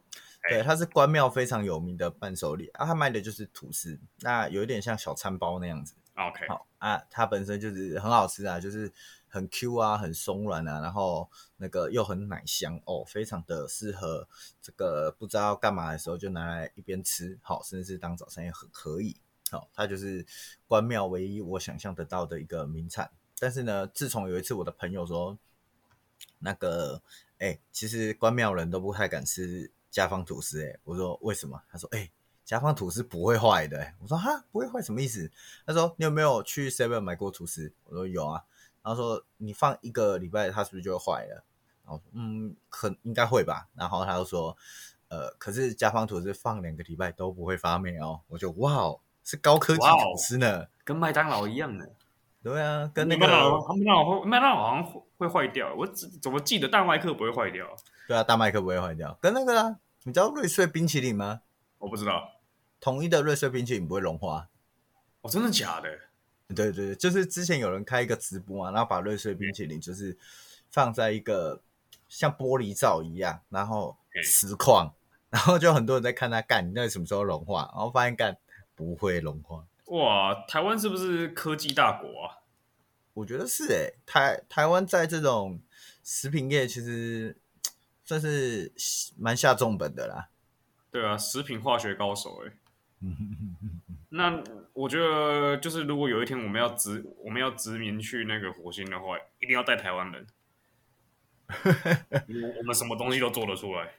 [0.48, 5.94] 对，它是关庙非常有名的伴手礼啊，他卖的就是吐司，那有一点像小餐包那样子。
[6.14, 8.92] OK，好啊，它本身就是很好吃啊，就是。
[9.30, 14.28] 很 Q 啊，很松软啊，然后那个又很奶香哦，非常的适合
[14.60, 19.16] 这个不知道干嘛的时候就拿来一边吃，好，甚至是当早餐也很可以。
[19.50, 20.26] 好，它就是
[20.66, 23.10] 关庙唯一我想象得到的一个名产。
[23.38, 25.38] 但是呢，自从有一次我的朋友说，
[26.38, 27.00] 那个
[27.38, 31.62] 哎，其实关庙人都不太敢吃家方吐司，哎，我说为什么？
[31.70, 32.10] 他说哎，
[32.44, 33.94] 家方吐司不会坏的。
[34.00, 35.30] 我说哈，不会坏什么意思？
[35.66, 37.72] 他说你有没有去 Seven 买过吐司？
[37.84, 38.44] 我说有啊。
[38.82, 41.44] 然后说你放一个礼拜，它是不是就会坏了？
[41.84, 43.68] 然后嗯，可应该会吧。
[43.74, 44.56] 然后他就说，
[45.08, 48.20] 呃，可是家方吐司放两个礼拜都不会发霉哦。
[48.28, 51.90] 我就哇哦，是高科技吐司呢，跟麦当劳一样的。
[52.42, 55.74] 对啊，跟那个麦当劳，麦当劳会麦当劳好像会会坏掉。
[55.74, 57.66] 我怎怎么记得大麦克不会坏掉？
[58.08, 59.18] 对啊，大麦克不会坏掉。
[59.20, 61.42] 跟那个啊，你知道瑞穗冰淇淋吗？
[61.78, 62.30] 我不知道，
[62.80, 64.48] 统一的瑞穗冰淇淋不会融化。
[65.22, 65.88] 哦，真的假的？
[66.54, 70.16] 对对对，就是之前有人开一个直播嘛，然后把瑞穗冰淇淋就是
[70.70, 71.60] 放在一个
[72.08, 74.92] 像玻璃罩一样，然后实况，
[75.30, 77.70] 然后就很多人在看他干，你那什么时候融化？
[77.74, 78.36] 然后发现干
[78.74, 79.64] 不会融化。
[79.86, 82.38] 哇，台湾是不是科技大国啊？
[83.14, 85.60] 我觉得是诶，台台湾在这种
[86.04, 87.36] 食品业其实
[88.04, 88.72] 算是
[89.18, 90.28] 蛮下重本的啦。
[90.90, 92.52] 对啊，食品化学高手诶。
[94.12, 94.42] 那
[94.72, 100.26] 我觉得，就是如果有一天我们要殖我们要殖民去那个火星的话，一定要带台湾人。
[102.58, 103.94] 我们什么东西都做得出来。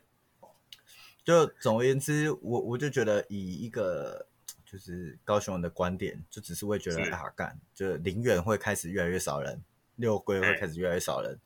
[1.24, 4.28] 就总而言之，我我就觉得以一个
[4.66, 9.64] 就是高雄人的观点，就只是会觉得啊干，就林园会开始越来越少人，
[9.96, 11.40] 六龟会开始越来越少人，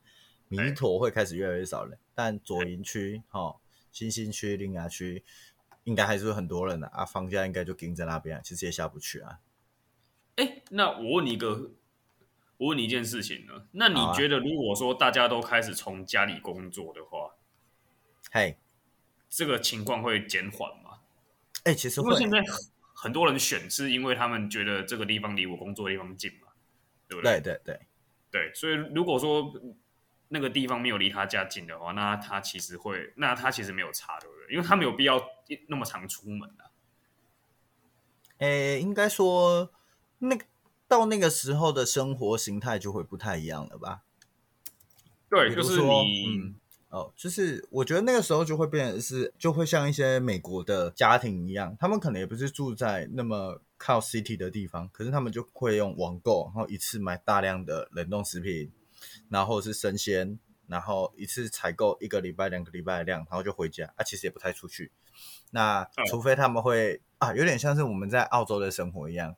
[0.48, 3.56] 弥、欸、陀会开始越来越少人，欸、但左营区、哈、哦、
[3.92, 5.22] 新兴区、林雅区。
[5.86, 9.38] 应该还是会很多人的啊，啊，房价应该就盯在那边，啊，其实也下不去啊。
[10.34, 11.70] 哎，那我问你一个，
[12.56, 17.36] 我问你一件事情呢，那你觉得如果说大家都开始从家里工作的话，
[18.32, 18.56] 嘿，啊，
[19.28, 20.98] 这个情况会减缓吗？
[21.62, 22.08] 哎，其实会。
[22.08, 22.42] 因为现在
[22.94, 26.48] 很多人选是因为他们觉得这个地方离我工作的地方近嘛，
[27.06, 27.40] 对不对？
[27.40, 27.80] 对对对
[28.32, 29.54] 对，所以如果说。
[30.28, 34.54] 那个地方没有离他家近的话，那他其实会，那他其实没有差，对不对？
[34.54, 35.22] 因为他没有必要
[35.68, 36.70] 那么常出门的、啊。
[38.38, 39.70] 诶，应该说，
[40.18, 40.44] 那个
[40.88, 44.02] 到那个时候的生活形态就会不太一样了吧？
[45.30, 46.54] 对，就是你、嗯，
[46.88, 58.72] 哦，就是我觉得那个时候就会变成是，就会像一些美国的家庭一样，他们可能也不是住在那么靠 city 的地方，可是他们就会用网购，然后一次买大量的冷冻食品。
[59.28, 63.92] 然后是生鲜，然后一次采购一个礼拜、两个礼拜的量，然后就回家。
[63.96, 64.92] 啊，其实也不太出去。
[65.50, 69.36] 那除非他们会啊，有点像是我们在澳洲的生活一样。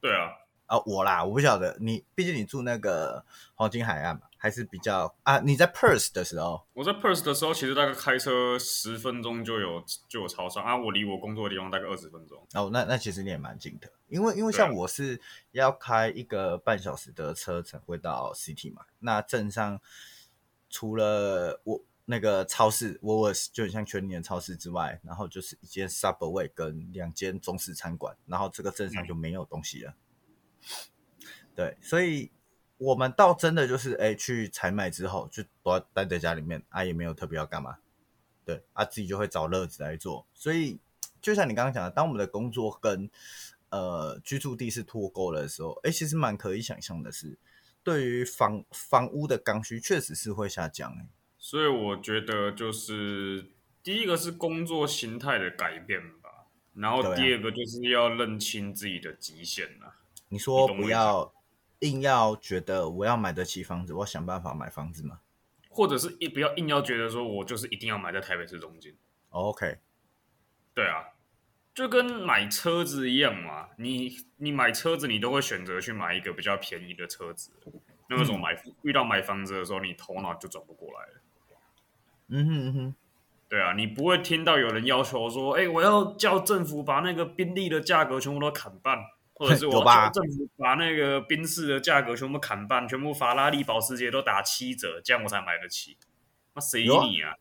[0.00, 0.30] 对啊，
[0.68, 5.38] 啊，我啦，我不晓得你，毕竟你住那个黄金海岸嘛，还是比较啊。
[5.40, 10.76] 你在 Perth 的时候，我在 Perth 的时候，其实大概开车十分钟就有就有超商啊。
[10.76, 12.40] 我离我工作的地方大概二十分钟。
[12.54, 13.90] 哦，那那其实你也蛮近的。
[14.08, 15.20] 因为因为像我是
[15.52, 19.80] 要开一个半小时的车程会到 City 嘛，那镇上
[20.70, 29.90] 除了我那个超市 Woolworths 就很像全年超市之外，然后就是一间 Subway 跟两间中式餐馆，然后这个镇上就没有东西了。
[29.90, 29.94] 嗯、
[31.54, 32.30] 对，所以
[32.76, 37.78] 我们到真的就是哎去采买之后就都要待在家里面啊，也没有特别要干嘛，
[38.44, 40.26] 对啊，自己就会找乐子来做。
[40.32, 40.78] 所以
[41.20, 43.10] 就像你刚刚讲的，当我们的工作跟
[43.70, 47.36] 呃，居住地是脱钩的时候，哎、欸，其实蛮可以想象的是，
[47.82, 53.50] 对于房房屋的刚需确实是会下降，哎，所以我觉得就是
[53.82, 59.96] 第一个是工作形态的改变吧，然后第二个就是要认清自己的极限了。
[60.28, 61.32] 你说不要
[61.80, 65.20] 硬要觉得我要买得起房子，我要想办法买房子吗？
[65.70, 68.96] 或者是一不要硬要觉得说我就是一定要买在台北市中心。
[69.30, 69.78] OK，
[70.74, 71.04] 对啊，
[71.72, 77.52] 就跟买车子一样嘛，你你买车子你都会选择去买一个比较便宜的车子，
[78.08, 81.20] 那种买、嗯、遇到买房子的时候，你头脑就转不过来了。
[82.28, 82.94] 嗯哼嗯哼，
[83.48, 88.98] 对啊，你不会听到有人要求说，哎、欸，我要叫政府把那个宾利的价格全部都砍半。
[89.38, 95.96] 或者是我叫政府把那个宾士的价格全部砍半，全部法拉利、保时捷都打七折，这样我才买得起。
[96.54, 97.34] 那谁理你啊？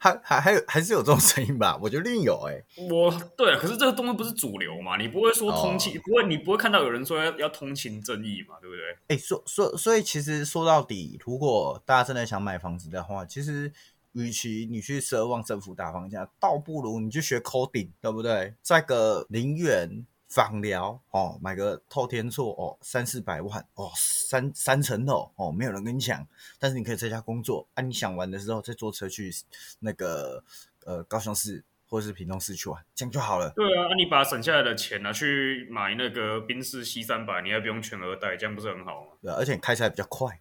[0.00, 1.76] 还还还有还是有这种声音吧？
[1.82, 2.88] 我觉得另有哎、欸。
[2.88, 4.96] 我对，可是这个东西不是主流嘛？
[4.96, 8.56] 你不会说通勤，哦、不会你不会看到有人说要要通勤正义嘛？
[8.60, 8.92] 对不对？
[9.08, 13.72] 哎、欸，说说所以其实说到底，如果大家真的想买房子的话，其实
[14.12, 18.54] 与其你去奢望政府打方向，倒不如你去学 coding，对不对？
[18.62, 20.06] 在个零元。
[20.28, 26.26] 访寮哦，买个透天厝哦，三四百万哦，三三层楼哦，没有人跟你抢，
[26.58, 27.82] 但是你可以在家工作啊。
[27.82, 29.32] 你想玩的时候再坐车去
[29.80, 30.44] 那个
[30.84, 33.50] 呃高雄市或者是屏东市去玩，这样就好了。
[33.56, 39.12] 对啊，你把省下来的钱拿去买那个宾士 C 三百，你还不用全额贷，这样不是很好吗？
[39.22, 40.38] 对啊，而且你开起来比较快。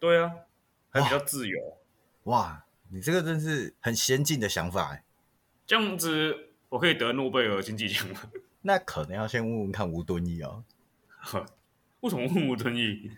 [0.00, 0.32] 对啊，
[0.90, 1.56] 还比较自由。
[2.24, 5.04] 哇，哇，你这个真是很先进的想法哎。
[5.64, 8.20] 这样子我可以得诺贝尔经济奖吗？
[8.62, 10.64] 那可能要先问问看吴敦义哦。
[12.00, 13.12] 为什么问吴敦义？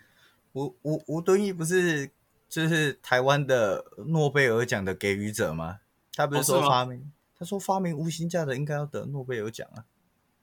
[0.53, 2.11] 吴吴吴敦义不是
[2.47, 5.79] 就是台湾的诺贝尔奖的给予者吗？
[6.13, 6.99] 他不是说发明？
[6.99, 7.03] 哦、
[7.37, 9.85] 他说发明无薪假的应该要得诺贝尔奖啊。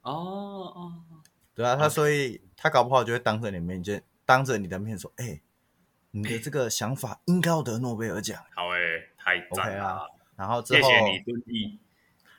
[0.01, 0.11] 哦
[0.75, 0.93] 哦，
[1.55, 5.41] 对啊，他所以他搞不好就会当着你面就当着你的面说：“哎、欸，
[6.11, 10.01] 你的这个想法应该要得诺贝尔奖。”好哎、欸，太赞了、啊。
[10.35, 11.79] 然后之后，谢谢你敦义。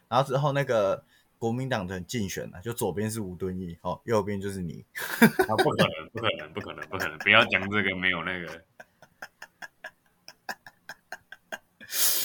[0.09, 1.05] 然后之后那个。
[1.38, 4.85] 国民党的竞选啊，就左边是吴敦义，哦，右边就是你。
[5.20, 7.18] 啊，不可能，不可能，不可能，不可能！
[7.18, 8.64] 不要讲这个，没有那个。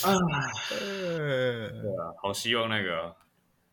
[0.04, 0.16] 啊，
[0.70, 1.68] 对
[1.98, 3.16] 啊，好希望那个，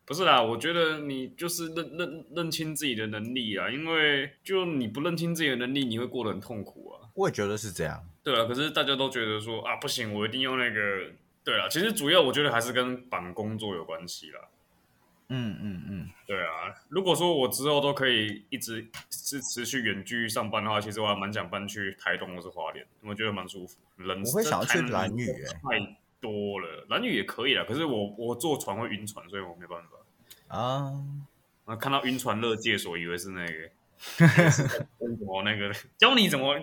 [0.05, 7.09] 不是啦，我觉得你就是认认认清自己的能力啊，因为就你不认清自己的能力，你会过得很痛苦啊。
[7.15, 8.05] 我也觉得是这样。
[8.23, 11.13] 对啊，可是大家都觉得说啊，不行，我一定要那个。
[11.45, 14.41] 对啊，其实主要我觉得还是跟绑工作有关系啦。
[15.29, 23.77] 嗯嗯嗯，对啊，如果说我之后都可以一直是持续远距上班的话，其实我还蛮想搬去台东或是花莲，我觉得蛮舒服。
[23.97, 30.93] 人我会想要去兰屿，太多了，兰屿也可以啦，可是我我坐船会晕船，所以我没办法啊。
[31.65, 36.55] 我看到晕船乐界所，以为是那个什么那个教你怎么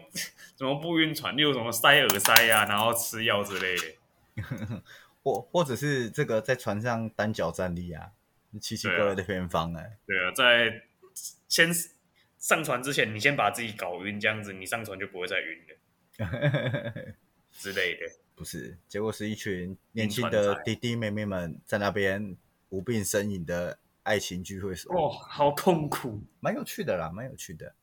[0.55, 4.81] 怎么不晕船，例如什么塞耳塞啊，然后吃药之类的，
[5.21, 8.11] 或或者是这个在船上单脚站立啊。
[8.59, 10.83] 奇奇怪怪的偏方哎，对啊，在
[11.47, 11.69] 先
[12.37, 17.15] 上船之前，你先把自己搞晕，这样子你上船就不会再晕了
[17.51, 18.01] 之类的。
[18.35, 22.35] 不是，结果是一群年轻的弟弟妹妹们在那边
[22.69, 24.93] 无病呻吟的爱情聚会所。
[24.93, 27.75] 哦，好痛苦，蛮有趣的啦，蛮有趣的。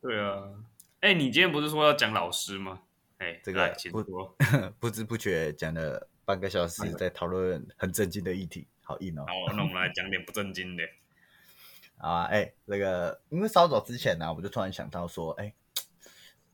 [0.00, 0.42] 对啊，
[1.00, 2.82] 哎、欸，你今天不是说要讲老师吗？
[3.18, 4.02] 哎、欸，这个不
[4.80, 8.66] 不知不觉讲了半个小时，在讨论很震惊的议题。
[8.84, 9.24] 好硬哦！
[9.26, 10.84] 好，那我们来讲点不正经的。
[11.98, 15.54] 啊，哎、欸，那个，因为稍早之前呢、啊，我就突然想到说，哎、欸，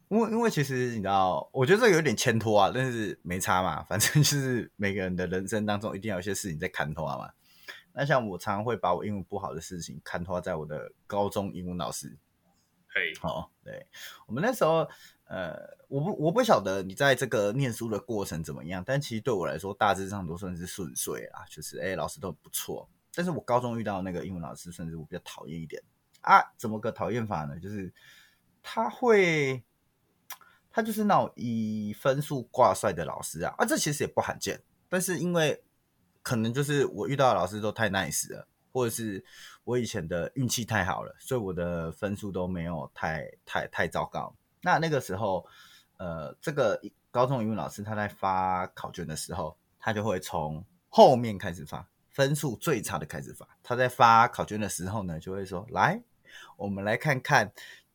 [0.08, 7.30] 因为因为其实你知道，我觉得这有点牵拖啊，但是没差嘛，反正就是每个人的人生当中一定要有一些事情在牵拖嘛。
[7.92, 12.16] 那像我常常会把我英文不好的事情牵拖在我的高中英文老师。
[12.92, 13.86] 嘿，好，对，
[14.26, 14.88] 我们那时候。
[15.30, 22.90] 呃，我不我不晓得你在这个念书的过程怎么样，但其实对我来说，大致上都算是顺遂啦，就是哎，老师都不错。
[23.14, 25.80] 但是我高中遇到那个英文老师，甚至我比较讨厌一点
[26.22, 26.42] 啊。
[26.56, 27.56] 怎么个讨厌法呢？
[27.60, 27.94] 就是
[28.60, 29.62] 他会，
[30.68, 34.60] 他就是那种以分数挂帅的老师啊啊，这其实也不罕见。
[34.88, 35.62] 但是因为
[36.22, 39.24] 可能就是我遇到的老师都太 nice 了，或者是
[39.64, 44.34] 我以前的运气太好了，所以我的分数都没有太太太糟糕。
[44.62, 45.46] 那那个时候，
[45.96, 46.80] 呃，这个
[47.10, 53.48] 高中语文老师他在发考卷的时候，他就会从后面开始发，分数最差的开始发。
[53.62, 56.02] 他在发考卷的时候呢，就会说：“来，
[56.56, 57.52] 我们来看看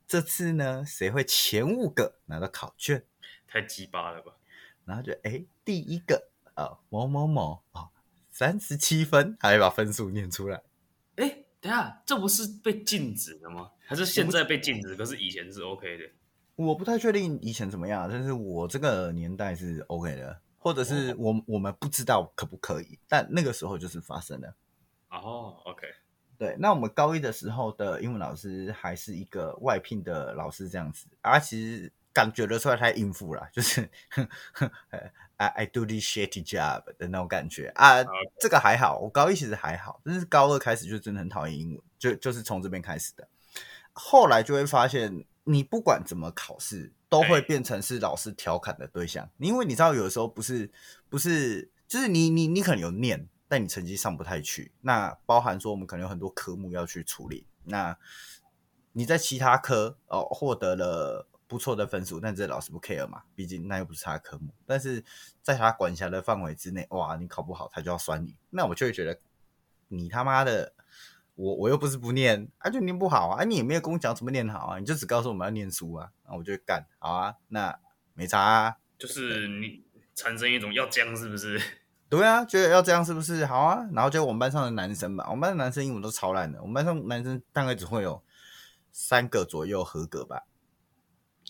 [0.08, 3.06] 这次呢，谁会前五个拿到考卷？”
[3.48, 4.34] 太鸡巴了吧？
[4.86, 7.90] 然后就哎，第一个啊、哦，某某某啊，
[8.38, 10.62] 三十七分，还把分数念出来。
[11.16, 13.72] 哎，等下，这不是被禁止的吗？
[13.86, 14.94] 还是现在被禁止？
[14.94, 16.04] 可是以前是 OK 的。
[16.58, 20.38] 我不太确定以前怎么样，但是我这个年代是 OK 的。
[20.58, 24.54] 或者是我、哦、我们不知道可不可以，但那个时候就是发生了。
[25.12, 25.88] 哦，OK，
[26.38, 33.88] 对，那我们高一的时候的英文老师还是一个外聘的老师这样子，啊，其实感觉得出来太应付了， 就是
[35.36, 38.02] ，I I do this shitty job 的那种感觉啊。
[38.40, 43.28] 这个还好，我高一其实还好，但是高二开始就真的很讨厌英文，就就是从这边开始的。
[43.92, 50.72] 后来就会发现，你不管怎么考试，都会变成是老师调侃的对象，因为你知道，有的时候不是
[51.10, 53.28] 不是，就是你你你可能有念。
[53.48, 57.46] 但你成绩上不太去，那包含说我们可能有很多科目要去处理。
[57.66, 57.96] 那
[58.94, 64.54] 你在其他科哦获得了不错的分数，但这老师不 care 嘛，毕竟那又不是他的科目。
[64.66, 65.04] 但是
[65.42, 69.20] 在他管辖的范围之内，哇，你考不好他就要酸你，那我就会觉得
[69.88, 70.74] 你他妈的，
[71.36, 77.78] 我我又不是不念，啊就念不好啊，你也没有跟我讲怎么念好啊，你就只告诉我们要念书啊，那我就干好啊，那
[78.14, 79.84] 没差啊，就是你
[80.16, 81.62] 产生一种要僵是不是？
[82.10, 83.86] 对啊，觉得要这样是不是好啊？
[83.92, 88.24] 然后就我们班上的男生嘛，我们班的男生英文都超烂的，我们班上男生大概只会有
[88.92, 90.44] 三个左右合格吧。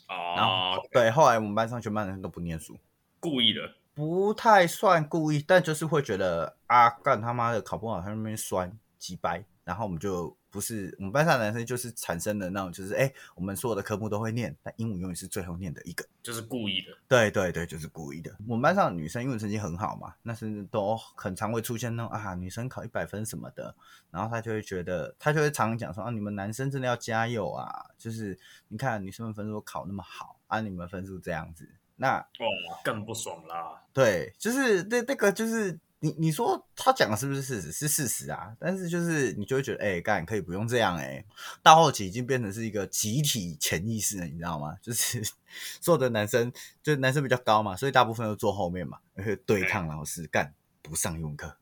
[0.08, 2.78] 哦，然后对，后来我们班上全班人都不念书，
[3.20, 3.62] 故意的，
[3.94, 10.36] 不太算故意，但就是会觉得啊，干他妈的考不好，他那边酸鸡掰，然后我们就。
[10.56, 16.98] 不是我们班上的男生，就是产生的那种，就是哎、欸，我们所有的科目都会念，但英文永远是最后念的一个，就是故意的。
[17.10, 18.34] 对对对，就是故意的。
[18.48, 23.76] 我们班上的女生英文成绩很好嘛，那是都很常会出现那种啊，女生考一百分什么的，
[24.10, 28.40] 然后她就会觉得，她就会常常讲说啊，你们男生真的要加油啊，就是
[28.70, 32.48] 你看女生们分数考那么好啊，你们分数这样子，那哦
[32.82, 33.84] 更不爽啦。
[33.92, 35.78] 对，就是那那个就是。
[36.00, 37.72] 你你说他讲的是不是事实？
[37.72, 41.26] 是事实啊，但是就是你就会觉得，哎、欸，干可以不用这样哎、欸。
[41.64, 44.76] 到后期已经变成是一个集体潜意识了，你知道吗？
[44.82, 45.24] 就是
[45.82, 46.52] 所有的男生，
[46.84, 51.58] 就男生比较高嘛，所以大部分都坐后面嘛，而对抗老师，干不上英文课。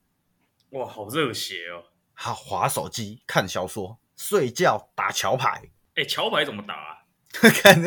[0.71, 1.85] 哇，好热血哦！
[2.13, 5.61] 好，划手机、看小说、睡觉、打桥牌。
[5.95, 6.97] 哎、欸，桥牌怎么打啊？
[7.31, 7.81] 看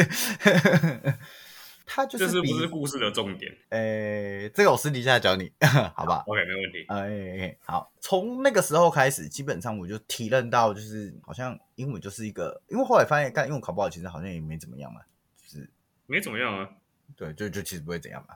[1.86, 1.92] 着。
[1.96, 3.50] 他就是，这是不是故事的重点？
[3.70, 5.50] 诶、欸，这个我私底下教你，
[5.94, 6.84] 好吧？OK，没问题。
[6.88, 15.00] 哎、欸，好，从那个时候开始，基本上我就体认到，就是好像英文就是一个，因为后来发现，干英文考不好，其实好像也没怎么样嘛，
[15.40, 15.70] 就是
[16.06, 16.68] 没怎么样啊。
[17.16, 18.34] 对，就就其实不会怎样嘛。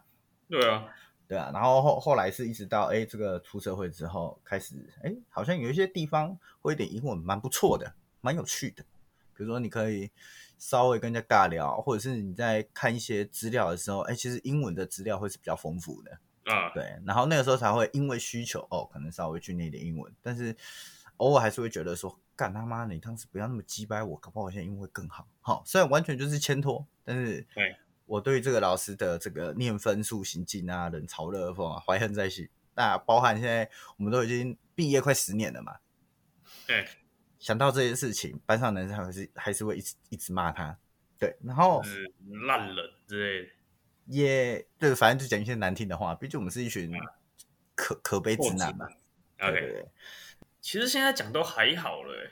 [0.49, 0.87] 对啊，
[1.27, 1.51] 对啊。
[1.53, 8.85] 然后后后来是一直到哎、欸，这个出社会之后，开始哎、欸，好像有一些地方会一点英文蛮不错的，蛮有趣的，
[9.37, 10.09] 比如说你可以。
[10.61, 16.69] 稍微跟人家尬聊，或者是你在看一些资料的时候，哎、欸，其实英文的资料会是比较丰富的啊。
[16.75, 20.55] 对，然后那个时候才会因为需求哦，可能稍微去念一点英文，但是
[21.17, 25.27] 偶尔还是会觉得说，干他妈，你当时不要那么鸡掰我，搞不好我现在英文会更好。
[25.41, 32.49] 好、哦，虽然完全就是牵拖，但是对我对这个老师的这个念分数行径啊，冷嘲热讽啊，怀恨在心。
[32.75, 35.79] 那包含现在我们都已经毕业快十年了嘛。
[36.67, 36.87] 对。
[37.41, 40.79] 想到这件事情，班上男生还是还是会一直一直骂他，
[41.19, 41.83] 对，然后
[42.47, 42.77] 烂人
[43.09, 43.53] 之类的，
[44.07, 46.15] 也对，反正就讲一些难听的话。
[46.15, 46.93] 毕竟我们是一群
[47.75, 48.87] 可可悲直男嘛。
[49.41, 49.89] OK，对对对，
[50.61, 52.31] 其实现在讲都还好了，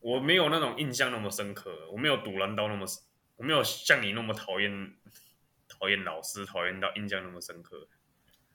[0.00, 2.84] 我没有那种印象那么深刻，我没有堵拦到那么，
[3.36, 4.94] 我没有像你那么讨厌
[5.68, 7.86] 讨厌老师，讨厌到印象那么深刻。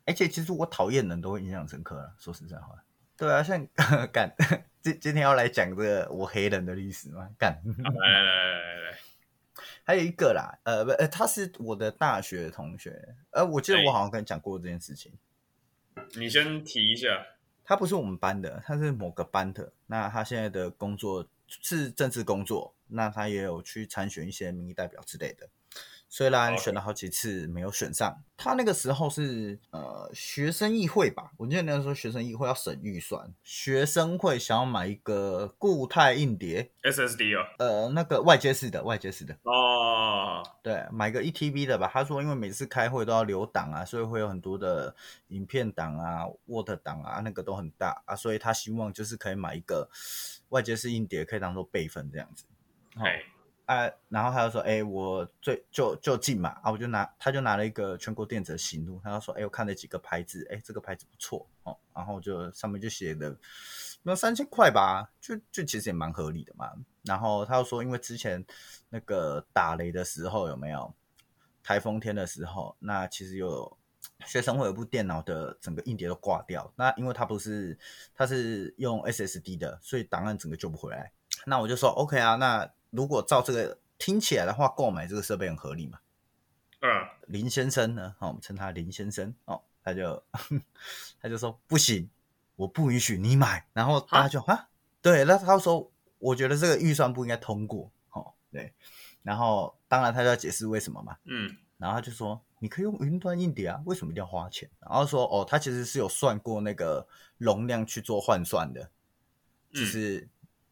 [0.06, 2.84] 而且其实我讨厌人都会印象深刻了，说实在话。
[3.20, 3.68] 对啊，像
[4.14, 4.34] 干
[4.82, 7.30] 今今天要来讲这个我黑人的历史吗？
[7.38, 8.98] 干，来来来来来，
[9.84, 15.12] 还有一个啦，呃不呃，他是我的大学同学，呃，我记得我好像跟你讲过这件事情。
[16.16, 17.08] 你先提一下，
[17.66, 19.74] 他不是我们班的，他是某个班的。
[19.88, 25.50] 那他现在的工作是政治工作，那他也有去参选一些民意代表之类的。
[26.12, 41.88] 虽然选了好几次没有选上，他那个时候是呃学生议会吧，我记得那个时候学生议会要审预算，学生会想要买一个固态硬碟，SSD 哦，呃那个外接式的外接式的哦，对，买个一 TB 的吧。
[41.94, 44.96] 他说因为每次开会都要留档啊，所以会有很多的
[45.28, 49.88] 影片档啊、Word 档啊，那个都很大啊，所以他希望就是可以买一个
[50.50, 52.46] 外接式硬碟，可以当做备份这样子。
[52.96, 53.22] 哎。
[53.70, 63.38] 啊，然后他就说：“哎，我最就就近嘛，啊，我就拿，他就拿了一个全国电子的型录，他就说：哎，我看了几个牌子，哎，这个牌子不错哦，然后就上面就写的，
[64.02, 66.72] 那三千块吧，就就其实也蛮合理的嘛。
[67.04, 68.44] 然后他又说，因为之前
[68.90, 70.92] 那个打雷的时候有没有
[71.62, 73.78] 台风天的时候，那其实有
[74.26, 77.78] 学生会有部电脑的整个硬碟都挂掉，那因为他不是
[78.16, 81.12] 他是用 SSD 的，所以档案整个救不回来。
[81.46, 86.00] 那我就说 OK 啊，那。”如果照这个听起来的话，购买这个设备很合理嘛？
[86.82, 90.24] 嗯，林先生呢，好，我们称他林先生哦，他就
[91.22, 92.10] 他就说不行，
[92.56, 94.70] 我不允许你买，然后大家就啊，
[95.02, 98.74] 对，那他说我觉得这个预算不应该通过，哦，对，
[99.22, 104.70] 然后当然他就要解释为什么嘛，嗯，然后他就说你可以用云端硬碟啊，为什么一定要花钱？
[104.80, 107.06] 然后说哦，他其实是有算过那个
[107.38, 108.90] 容量去做换算的，
[109.74, 110.28] 就是。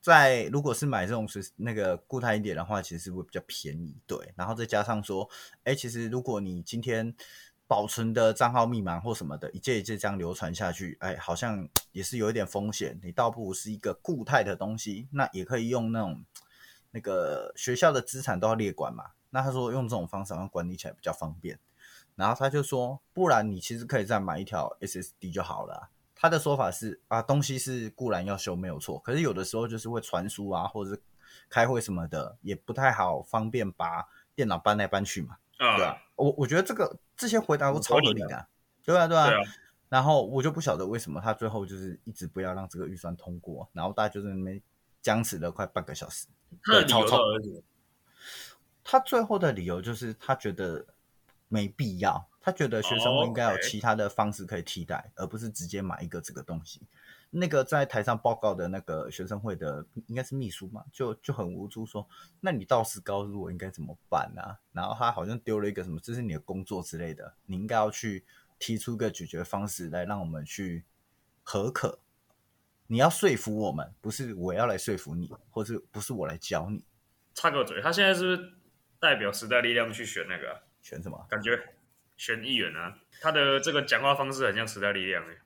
[0.07, 4.17] 在如果是买这种是那个固态一点的话，其实会比较便宜，对。
[4.37, 5.29] 然后再加上说，
[5.65, 7.13] 哎，其实如果你今天
[7.67, 12.97] 保存的账号密码或什么的，一届一届这样流传下去，哎，好像 也是有一点风险。
[13.03, 16.23] 你倒不如是一个固态的东西，那也可以用那种
[16.91, 19.11] 那个学校的资产都要列管嘛。
[19.31, 21.59] 那他说用这种方式，管理起来比较方便。
[22.15, 25.89] 然后他就说，不然你其实可以再买一条 SSD 就好了。
[26.19, 31.01] 他的说法是啊，东西是固然要修没有错，可是有的时候就是会传输啊，或者是
[31.47, 35.37] 开会什么的，也不太好方便把电脑搬来搬去嘛。
[35.57, 38.47] 啊，对啊，我我觉得这个这些回答都超合理的，啊，
[38.83, 39.29] 对啊对啊。
[39.89, 44.61] 然后我就不晓得为什么他最后就是一直不要让这个预算通过，然后大家就在那边
[45.01, 46.27] 僵持了快半个小时。
[46.63, 47.63] 他的理由
[48.83, 50.85] 他最后的理由就是他觉得
[51.47, 52.27] 没必要。
[52.47, 55.11] 他觉得学生会应该有其他的方式可以替代，oh, okay.
[55.17, 56.79] 而不是直接买一个这个东西。
[57.29, 62.07] 那个在台上报告的那个学生会的应该是秘书嘛，就就很无助说
[62.39, 68.23] ：“那你到时告诉我应该怎么办啊？”然后他好像丢了一个什么：“这是你的工作之类的，你应该要去
[68.57, 70.85] 提出一个解决方式来让我们去
[71.43, 71.99] 合可。
[72.87, 76.85] 你要说服我们，不是我要来说服你，或是不是我来教你。”
[77.35, 78.53] 插个嘴，他现在是不是
[79.01, 80.61] 代表时代力量去选那个？
[80.81, 81.27] 选什么？
[81.29, 81.73] 感觉。
[82.17, 85.37] 选议员啊，他的这个讲话方式很像时代力量诶。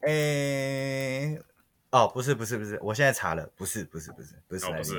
[0.00, 1.42] 诶、欸，
[1.90, 4.94] 哦，不是不是不是，我现在查了，不是不是不是不是，哦，不是，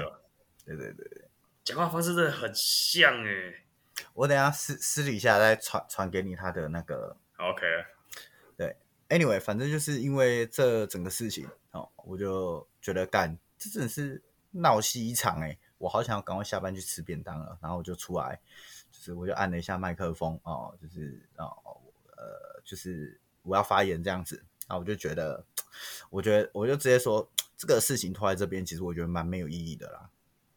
[0.65, 1.21] 对对对对，
[1.63, 3.63] 讲话方式真的很像诶。
[4.13, 7.17] 我等下私私底下再传传给你他的那个。
[7.37, 7.65] OK。
[8.55, 8.75] 对
[9.09, 18.39] ，Anyway，反正就是因为这整个事情哦，我就觉得干，这真的是闹戏一场哎，我好想要赶快下班去吃便当了，然后我就出来。
[19.07, 21.47] 就是我就按了一下麦克风哦，就是哦
[22.17, 25.45] 呃，就是我要发言这样子，然后我就觉得，
[26.09, 30.09] 我觉得我就直接说这个事情拖在这边，其实我觉得蛮没有意义的啦。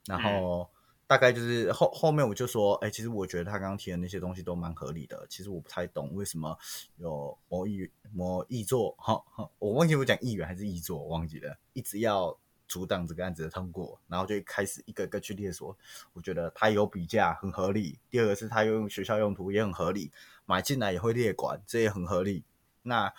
[0.07, 0.68] 然后
[1.07, 5.24] 大概就是后后面我就说，哎，其实我觉得他刚刚提的那些东西都蛮合理的。
[5.28, 6.59] 其实我不太懂为什么
[6.96, 9.22] 有某议某议座哈，
[9.61, 12.36] 我忘记我讲议员还是议座，我忘记了，一直要。
[12.70, 15.76] 阻挡这个案子的通过，然后就开始一个个去列说，
[16.12, 17.98] 我觉得他有比价很合理。
[18.08, 20.12] 第二个是他用学校用途也很合理，
[20.46, 22.44] 买进来也会列管，这也很合理。
[22.82, 23.12] 那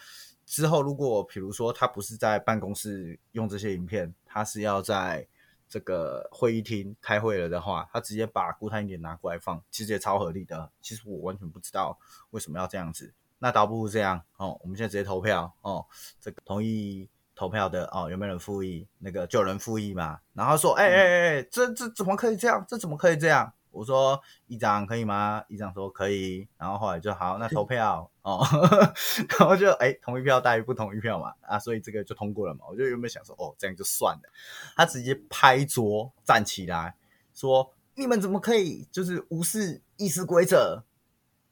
[0.46, 5.28] 之后如果比如说他不是在办公室用这些影片，他是要在
[5.68, 10.72] 这个会议厅开会了的话，他直接把固态硬碟拿过来放，其实也超合理的。
[10.82, 12.00] 其实我完全不知道
[12.30, 13.14] 为什么要这样子。
[13.40, 15.86] 那倒不如这样哦，我们现在直接投票哦，
[16.22, 17.10] 这个同意。
[17.42, 18.88] 投票的哦，有没有人复议？
[19.00, 20.20] 那个就有人复议嘛。
[20.34, 22.64] 然后说，哎哎哎，这这怎么可以这样？
[22.68, 23.52] 这怎么可以这样？
[23.72, 25.44] 我说，议长可以吗？
[25.48, 26.48] 议长说可以。
[26.60, 28.46] 然后后来就好，那投票哦。
[29.40, 31.34] 然后就哎，同一票大于不同一票嘛。
[31.42, 32.60] 啊，所以这个就通过了嘛。
[32.70, 34.30] 我就原本想说，哦，这样就算了。
[34.76, 36.96] 他直接拍桌站起来
[37.34, 40.84] 说：“你们怎么可以就是无视议事规则，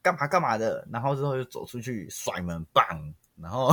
[0.03, 2.85] 干嘛干嘛的？”然后之后就走出去甩门，棒。
[3.41, 3.71] 然后。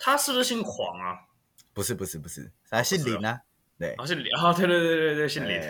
[0.00, 1.26] 他是不是姓黄啊？
[1.72, 3.42] 不是不是不是，他姓林啊。
[3.78, 5.60] 对，啊姓林啊，对对对对对，姓林。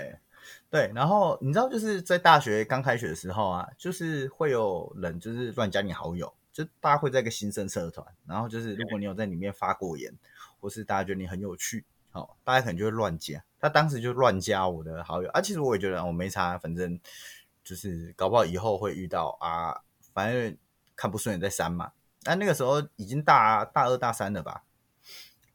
[0.70, 10.12] 对，然后你知道就是在大学刚开学的时候啊，就是会有人就是乱加你好友，就大家会在一个新生社团，然后就是如果你有在里面发过言，
[10.61, 13.43] 或是大家觉得你很有趣，好，大家可能就会乱加。
[13.61, 16.99] 他当时就乱加我的好友啊，其实我也觉得我没差，反正
[17.64, 19.81] 就是搞不好以后会遇到啊，
[20.12, 20.57] 反正
[20.95, 21.93] 看不顺眼再删嘛。
[22.23, 24.64] 但那个时候已经大大二大三了吧，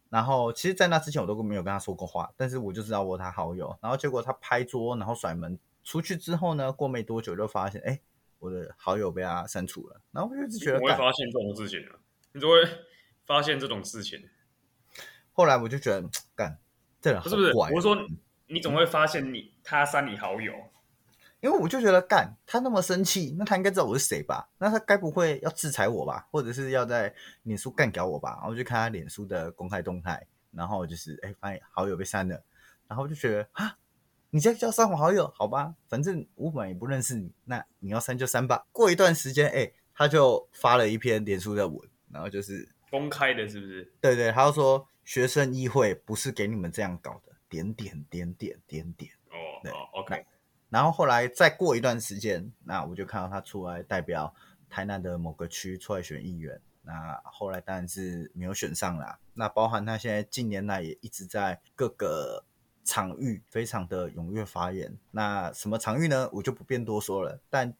[0.09, 7.99] 然后其实，在那之前我都没有跟他说过话，但是我就知道我他好友，然后结果他拍桌，然后甩门出去之后呢，过没多久就发现，哎，
[8.39, 11.99] 我的好友被他删除了，然后我就一直觉得，我会发现这种事情啊，
[12.31, 12.69] 你怎么会
[13.25, 14.29] 发现这种事情？
[15.33, 16.59] 后来我就觉得，干，
[17.01, 17.97] 这人好怪，不是不是，我说
[18.47, 20.53] 你怎么会发现你他删你好友？
[21.43, 24.49] 因为我就觉得干他那么生气，那他应该知道我是谁吧？
[24.57, 26.25] 那他该不会要制裁我吧？
[26.31, 28.37] 或者是要在脸书干掉我吧？
[28.39, 32.41] 然后就看他脸书的公开动态，然后就是哎，发现好友被删了，
[32.87, 33.77] 然后就觉得啊，
[34.29, 35.29] 你这叫删我好友？
[35.35, 38.65] 好吧，反正我本来也不认识你，那你要删就删吧。
[38.71, 41.77] 过一段时间，哎，他就发了一篇脸书的文，
[42.09, 43.91] 然后就是公开的，是不是？
[43.99, 49.11] 对对，他就说学生议会不是给你们这样搞的，点点点点点点。
[49.29, 50.25] 哦，对哦，OK。
[50.73, 54.33] 然后后来再过一段时间，那我就看到他出来代表
[54.67, 56.59] 台南的某个区出来选议员。
[56.81, 59.19] 那后来当然是没有选上啦。
[59.35, 62.43] 那包含他现在近年来也一直在各个
[62.83, 64.97] 场域非常的踊跃发言。
[65.11, 66.27] 那什么场域呢？
[66.33, 67.39] 我就不便多说了。
[67.51, 67.71] 但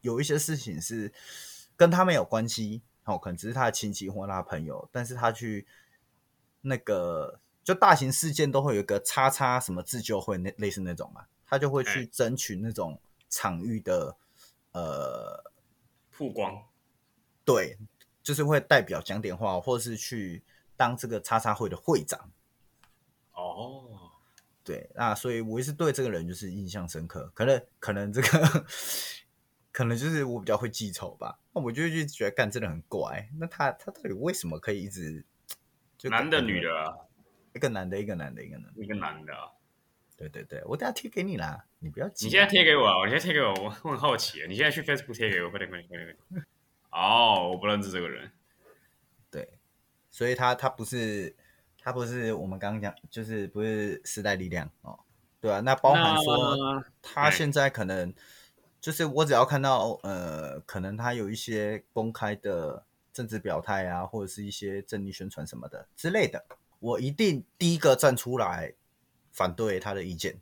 [0.00, 1.12] 有一些事情是
[1.76, 5.66] 跟他没有关系，哦，可能只是他的亲戚或他朋友，但是他去
[6.60, 12.98] 那个就大型事件都会有一个叉叉什么自救会那类似那种嘛，他就会去争取那种
[13.28, 14.16] 场域的
[14.72, 15.44] 呃
[16.10, 16.64] 曝光，
[17.44, 17.76] 对。
[18.22, 20.42] 就是会代表讲点话，或者是去
[20.76, 22.30] 当这个叉叉会的会长。
[23.32, 24.10] 哦，
[24.62, 27.32] 对，那所以我也是对这个人就是印象深刻。
[27.34, 28.66] 可能可能这个
[29.72, 31.40] 可能就是我比较会记仇吧。
[31.54, 33.26] 那我就就觉得干真的很怪。
[33.38, 35.24] 那他他到底为什么可以一直
[35.96, 36.94] 就男的女的啊？
[37.54, 39.50] 一个男的，一个男的，一个男的，一个男的啊。
[40.20, 42.26] 对对对，我等下贴给你啦，你不要急。
[42.26, 43.06] 你现在贴给我啊！
[43.06, 44.44] 你现在贴给我，我我很好奇。
[44.46, 46.46] 你现在去 Facebook 贴给我，快点快点快点快点。
[46.90, 48.30] 哦，oh, 我不认识这个人。
[49.30, 49.48] 对，
[50.10, 51.34] 所以他他不是
[51.82, 55.00] 他不是我们刚刚讲，就是不是时代力量哦，
[55.40, 58.12] 对啊，那包含说他现在可能
[58.78, 66.44] 就是我只要看到呃，可能他有一些公开的政治表态啊，或者是一些政力宣传什么的之类的，
[66.78, 68.74] 我一定第一个站出来
[69.40, 70.38] 反对他的意见。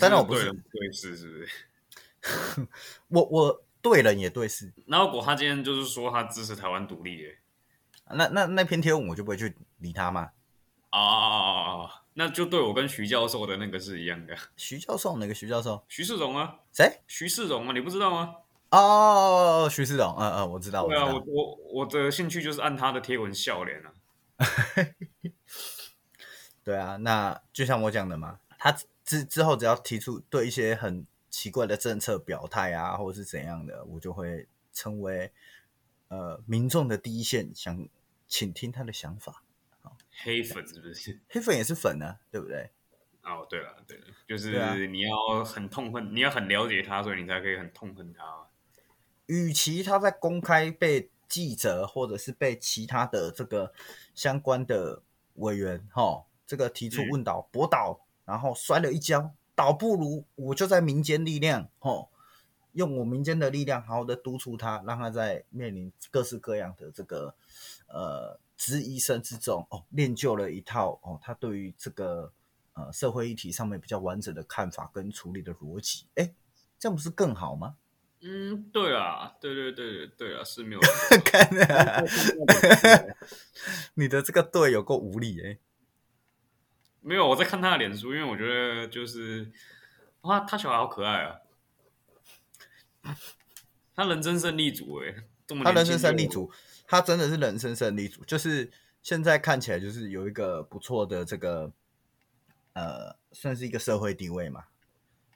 [0.00, 2.68] 当然我不是对事，是不是？
[3.08, 3.62] 我 我。
[3.82, 4.72] 对人也对事。
[4.86, 7.34] 那如果他今天就是说他支持台湾独立，
[8.10, 10.30] 那那那篇贴文我就不会去理他吗？
[10.90, 12.02] 啊啊啊啊！
[12.14, 14.36] 那就对我跟徐教授的那个是一样的。
[14.56, 15.84] 徐教授哪个徐教授？
[15.88, 16.60] 徐世荣啊？
[16.72, 17.00] 谁？
[17.08, 17.72] 徐世荣啊？
[17.72, 18.36] 你不知道吗？
[18.70, 20.86] 哦，徐世荣，嗯嗯，我知道。
[20.86, 23.92] 对啊，我我我的兴趣就是按他的贴文笑脸啊。
[26.64, 31.06] 对啊，那就像我讲的嘛，他之之后只要提出对一些很。
[31.32, 35.32] 奇怪的政策表态啊，或者是怎样的，我就会成为
[36.08, 37.88] 呃民众的第一线，想
[38.28, 39.42] 倾听他的想法。
[40.22, 41.18] 黑粉是不是？
[41.30, 42.70] 黑粉也是粉呢、啊，对不对？
[43.24, 48.46] 哦，对了，对了，就是你要很痛恨，啊、你要很了解他，所以你才可以很痛恨他。
[49.24, 53.72] 与其他在公开被记者或者是被其他的这个
[54.14, 55.00] 相关的
[55.36, 59.34] 委员哈、哦，这个提出问倒驳倒，然后摔了一跤。
[59.54, 62.08] 倒不如我就在民间力量，吼，
[62.72, 67.34] 用我民间的力量，好好的督促他，让他在面临各式各样的这个
[67.86, 72.32] 呃质疑声之中，哦，练就了一套哦，他对于这个
[72.72, 76.32] 呃社会议题上面比较完整的看法跟处理的逻辑，哎，
[76.78, 77.76] 这样不是更好吗？
[78.22, 80.80] 嗯，对啊，对对对对啊，是没有
[81.26, 82.02] 看啊，
[83.94, 85.58] 你的这个队有够无理哎。
[87.04, 89.50] 没有，我在看他的脸书，因为我觉得就是，
[90.20, 93.16] 哇，他小孩好可爱啊，
[93.92, 95.12] 他人生胜利组哎，
[95.64, 96.52] 他人生胜利组，
[96.86, 98.70] 他真的是人生胜利组，就是
[99.02, 101.72] 现在看起来就是有一个不错的这个，
[102.74, 104.66] 呃，算是一个社会地位嘛，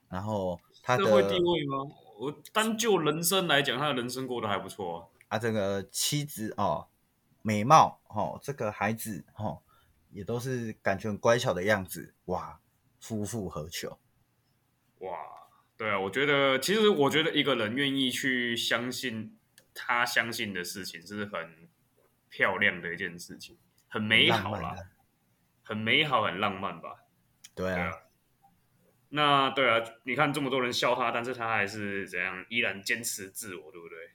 [0.08, 1.78] 然后他的社会地位吗？
[2.16, 6.86] 我单就人生来讲，他的人生过得还不错啊，啊，这个妻子哦，
[7.42, 9.62] 美貌哦，这个孩子哦。
[10.16, 12.58] 也都是感觉很乖巧的样子，哇，
[12.98, 13.98] 夫复何求？
[15.00, 15.10] 哇，
[15.76, 19.36] 对啊，我觉得其实我觉得一个人愿意去相信
[19.74, 21.68] 他相信的事情，是很
[22.30, 23.58] 漂亮的一件事情，
[23.88, 24.74] 很美好啦，
[25.62, 27.04] 很美好，很浪漫吧？
[27.54, 27.92] 对啊，对啊，
[29.10, 34.14] 那对啊，你看这么多人笑他，但是他还是怎样，依然坚持自我，对不对？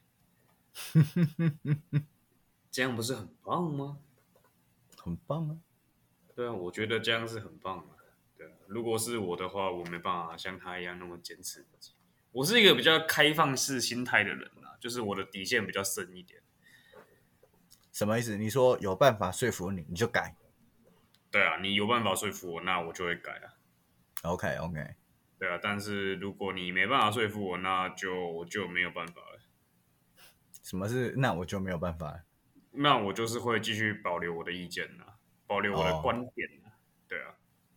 [2.72, 4.00] 这样不是很棒吗？
[4.98, 5.58] 很棒啊！
[6.42, 7.96] 对啊，我觉得这样是很棒的。
[8.36, 11.94] 对啊，如果是我的话，我没办法像他一样那么坚持自己。
[12.32, 16.42] 我是一个比较开放式心态的人啊，就是我的底线比较深一点。
[17.92, 18.38] 什么意思？
[18.38, 20.36] 你说有办法说服你，你就改？
[21.30, 23.54] 对啊，你有办法说服我，那我就会改啊。
[24.24, 24.96] OK OK。
[25.38, 29.40] 对啊，但是如果你没办法说服我，那就我就没有办法了。
[30.64, 31.14] 什么是？
[31.18, 32.24] 那我就没有办法了？
[32.72, 35.20] 那我就是会继续保留我的意见啊。
[35.52, 36.72] 保留我的观点，oh.
[37.10, 37.36] 对啊，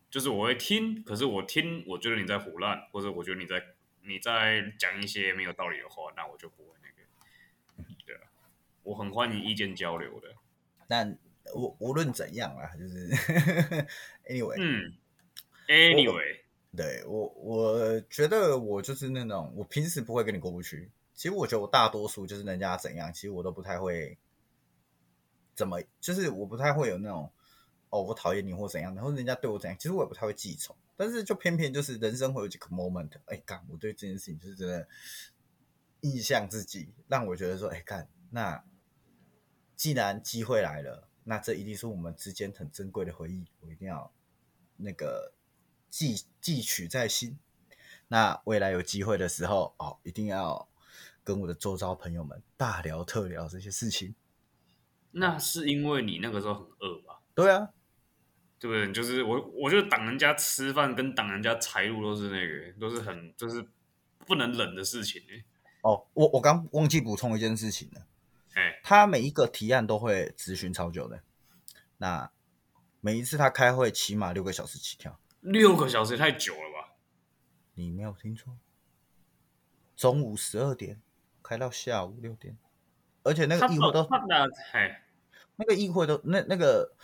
[0.08, 3.60] 就是我会听，可是我听，我觉得你在胡乱，或者我觉得你在
[4.02, 6.88] 你在讲一些没有道理的话，那我就不会那
[7.82, 8.30] 个，对啊，
[8.84, 10.28] 我很欢迎意见交流的。
[10.86, 11.18] 但
[11.52, 13.08] 无无论怎样啊，就是
[14.30, 14.94] anyway，嗯
[15.66, 16.38] ，anyway，
[16.70, 20.92] 我对我我觉得我就是那种我平时不会跟你过不去。
[21.12, 24.16] 其实我觉得我大多数就是人家怎样，其实我都不太会
[25.56, 27.32] 怎么，就是我不太会有那种。
[27.94, 30.76] 哦，我讨厌你或怎样，然后人家对我怎样，其实我也不太会记仇。
[30.96, 34.88] 但是就偏偏就是人生会有几个 moment，哎，干，我对这件事情就是真的
[36.00, 38.64] 印象自己，让我觉得说，哎，干，那
[39.76, 44.12] 既然机会来了，那这一定是我们之间很珍贵的回忆，我一定要
[44.76, 45.32] 那个
[45.88, 47.38] 记记取在心。
[48.08, 50.68] 那未来有机会的时候，哦，一定要
[51.22, 54.16] 跟我的周遭朋友们大聊特聊这些事情。
[55.12, 57.22] 那是因为你那个时候很饿吧？
[57.36, 57.70] 对啊。
[58.64, 58.90] 对不对？
[58.94, 63.62] 就是我，我觉得挡人家吃饭跟挡人家财路都是那个，都是很就是
[64.24, 65.20] 不能忍的事情。
[65.82, 68.06] 哦，我我刚忘记补充一件事情了。
[68.54, 71.20] 哎，他每一个提案都会咨询超久的。
[71.98, 72.30] 那
[73.02, 75.20] 每一次他开会起码六个小时起跳。
[75.40, 76.94] 六个小时太久了吧？
[77.74, 78.56] 你没有听错，
[79.94, 81.02] 中午十二点
[81.42, 82.56] 开到下午六点，
[83.24, 84.08] 而且那个议会都
[85.56, 86.94] 那个议会都那那个。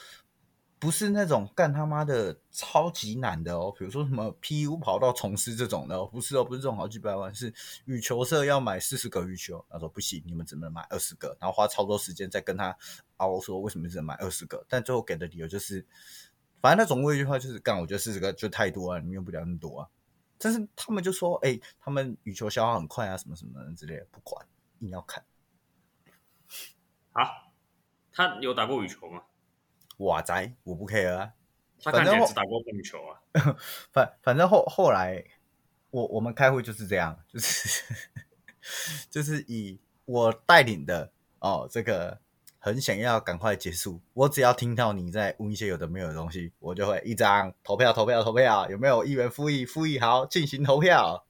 [0.81, 7.53] 不是那种干他妈的超级难的哦，比如说什么 PU 跑道重师这种的，不是哦，不是这种好几百万，是
[7.85, 12.75] 羽球社要买四十个羽球，他说不行，你们只能买二十个，然后花超多时间再跟他
[13.19, 15.87] 凹说为什么只能买二十个，但最后给的理由就是，
[16.63, 19.89] 反正他总归一句话就是干，我觉得四十个就太多了，你用不了那么多啊。
[20.39, 24.47] 但是他们就说，哎、他们羽球消耗很快啊，什么什么之类的，不管，
[24.79, 25.23] 硬要看。
[27.13, 27.29] 啊，
[28.11, 29.23] 他有打过羽球吗？
[30.01, 31.33] 哇宅，我不 care 啊！
[31.83, 33.21] 他看起来只打过棒球啊。
[33.93, 35.23] 反反正后后来，
[35.91, 37.85] 我我们开会就是这样，就是
[39.11, 42.19] 就是以我带领的哦，这个
[42.59, 44.01] 很想要赶快结束。
[44.15, 49.99] 我只要听到你在问一些有的没有的东西，我就会一张投票投票投票，有没有议员复议复议？
[49.99, 51.27] 好，进行投票。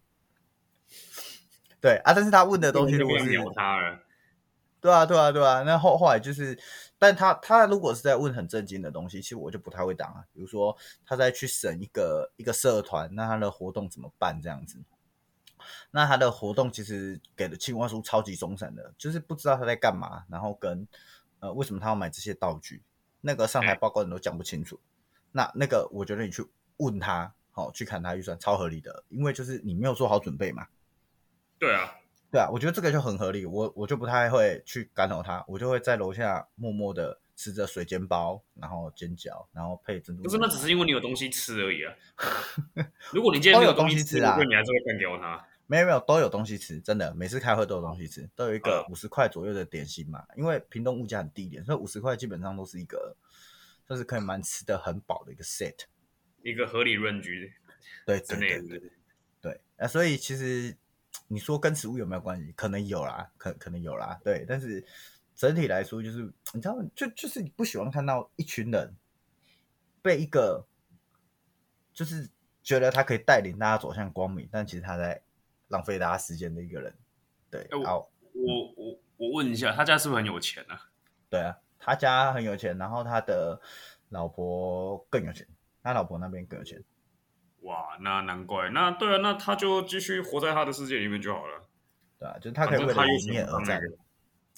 [1.81, 3.99] 对啊，但是他问的东西如果是有他了，
[4.81, 6.57] 对啊对啊对啊，那后后来就是。
[7.01, 10.23] 但他他如果是在问很正经的东西，其实我就不太会挡啊。
[10.35, 10.77] 比如说
[11.07, 14.79] 他在去审一个一个社团，那他的活动怎么办这样子？
[15.91, 20.87] 那他的活动其实给的青蛙叔超级松散的，就是不知道他在干嘛，然后跟
[21.39, 22.83] 呃为什么他要买这些道具，
[23.23, 24.79] 那个上台报告你都讲不清楚。
[25.33, 26.47] 那那个我觉得你去
[26.77, 30.67] 问他，好去砍他预算超合理的，因为就是你没有做好准备嘛。
[31.59, 31.97] 对啊。
[32.31, 40.23] 对啊，我觉得这个就很合理，我我就不太会去干扰他，我就会在楼下默默的吃着水煎包，然后煎饺，然后配珍珠。
[40.23, 41.93] 不是，那只是因为你有东西吃而已啊。
[43.13, 45.45] 如果你今天没有东西吃啊，你还是会干掉他。
[45.67, 50.25] 没有没有，都有东西吃，真的，每次开会都有东西吃，都有一个五十块左右的点心嘛。
[50.29, 53.17] 嗯、因为屏东物价很低一点，所以五十块基本上都是一个，
[53.89, 55.75] 就是可以蛮吃的很饱的一个 set，
[56.45, 57.53] 一个合理论局。
[58.07, 58.91] 对，真的对，对，对，
[59.43, 60.77] 对啊，所以其实。
[61.33, 62.51] 你说跟食物有没有关系？
[62.57, 64.45] 可能有啦，可可能有啦，对。
[64.49, 64.85] 但是
[65.37, 68.97] 整体来说，就是你知道，就就是你不喜欢看到一群人
[70.03, 70.67] 被一个，
[71.93, 72.29] 就是
[72.65, 75.23] 觉得他可以带领大家走向光明，但其实他在
[75.69, 76.93] 浪费大家时间的一个人。
[77.49, 80.91] 对，好，我我我问一下，他家是不是很有钱啊？
[81.29, 83.63] 对啊，他家很有钱，然后他的
[84.09, 85.47] 老婆更有钱，
[85.81, 86.83] 他老婆那边更有钱。
[87.61, 91.69] 哇，那难怪，那对啊，那他就继续活在他的世界里面就好了。
[92.19, 93.81] 对啊，就他可以为了理念而战。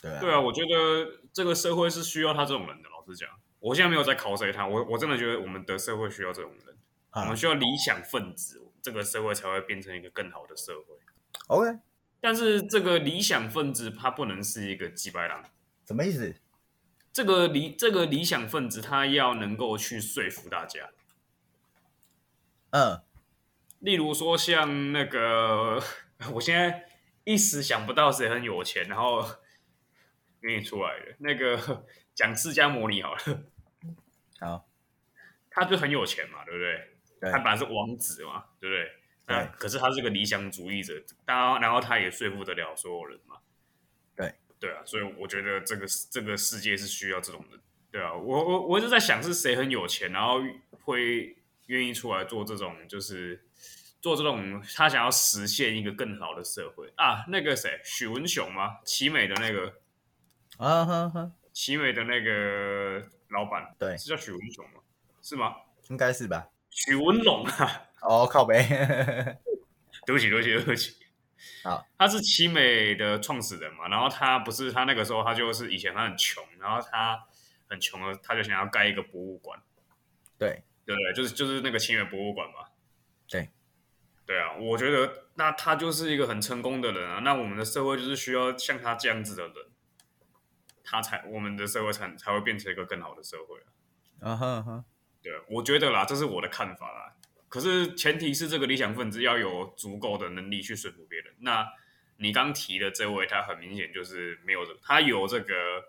[0.01, 2.89] 对啊，对啊，我觉得这个社会是需要他这种人的。
[2.89, 3.29] 老实讲，
[3.59, 6.77] 我现在没有在考谁他，我我真的觉得我们的社会需要这种人，
[7.11, 10.97] 啊、我们需要理想分子，这个社会才会变成一个更好的社会。
[11.49, 11.79] OK，
[12.21, 15.45] 但是这个理想分子他不能是一个鸡白狼，
[15.87, 16.35] 什么意思？
[17.13, 20.91] 这个理这个理想分子他要能够去说服大家。
[22.73, 23.03] 嗯，
[23.81, 25.79] 例如说像那个，
[26.33, 26.87] 我现在
[27.25, 29.23] 一时想不到谁很有钱，然后
[30.41, 31.15] 给你出来的。
[31.19, 31.85] 那个
[32.17, 33.21] 讲释迦牟尼好了，
[34.41, 34.67] 好，
[35.51, 36.89] 他就很有钱嘛，对不对？
[37.21, 38.85] 对，他本来是王子嘛，对不对？
[39.27, 40.95] 对，那可是他是个理想主义者，
[41.27, 43.37] 当然后他也说服得了所有人嘛，
[44.17, 47.61] 对，对啊，所以我觉得这个这个世界是需要这种人，
[47.91, 50.41] 对啊，我我我一直在想是谁很有钱，然后
[50.85, 51.37] 会。
[51.73, 53.43] 愿意出来做这种，就是
[54.03, 57.25] 做这种，他想要实现一个更好的社会啊。
[57.29, 58.77] 那个谁，许文雄吗？
[58.85, 59.73] 奇美的那个
[60.59, 64.81] 啊哈哈，奇美的那个老板，对，是叫许文雄吗？
[65.23, 65.55] 是吗？
[65.89, 66.51] 应该是吧。
[66.69, 68.63] 许文龙啊， 哦，靠北，
[70.05, 70.95] 对不起，对不起，对不起。
[71.65, 77.25] 好，他是奇美的创始人嘛，然后他不是他那个时候，他就是以前他很穷，然后他
[77.67, 79.59] 很穷了，他就想要盖一个博物馆，
[80.37, 80.63] 对。
[80.85, 82.69] 对对，就是就是那个清远博物馆嘛。
[83.29, 83.51] 对，
[84.27, 87.21] 对啊，我觉得那他就是一个很成功的人啊。
[87.21, 89.55] 那我们的社会就是需要像他这样子的人，
[90.85, 94.31] 他才我们的社会才才会变成一个更好的社会啊。
[94.31, 94.85] 啊哈哈，
[95.23, 97.17] 对，我觉得啦，这是我的看法啦。
[97.49, 101.35] 可是前提是这个理想分子要有足够的能力去说服别人。
[101.41, 101.67] 那
[102.17, 105.85] 你刚提的这位，他很明显就是没有这个，他有这个，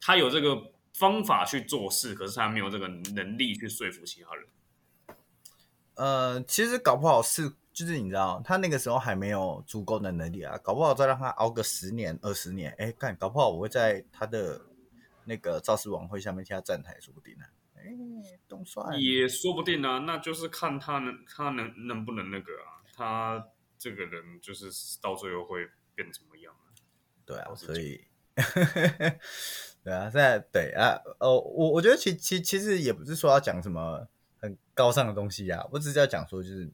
[0.00, 4.46] 他有这个方法去做事，可是他没有这个能力去说服其他人。
[5.94, 14.60] 呃，其实搞不好是，就是你知道，他那个时候还没有足够的能力啊，搞不好再让他熬个十年、二十年，哎，干，搞不好我会在他的
[15.24, 17.50] 那个造势晚会下面替他站台，说不定呢、啊。
[17.76, 23.46] 哎，也说不定啊，那就是看他能他能能不能那个啊，他
[23.78, 26.72] 这个人就是到最后会变怎么样啊？
[27.24, 28.04] 对啊，所以，
[29.86, 34.08] 对啊，现在对啊，哦，我我觉得其其其实也不是说要讲什么
[34.40, 36.68] 很高尚的东西啊，我只是要讲说，就是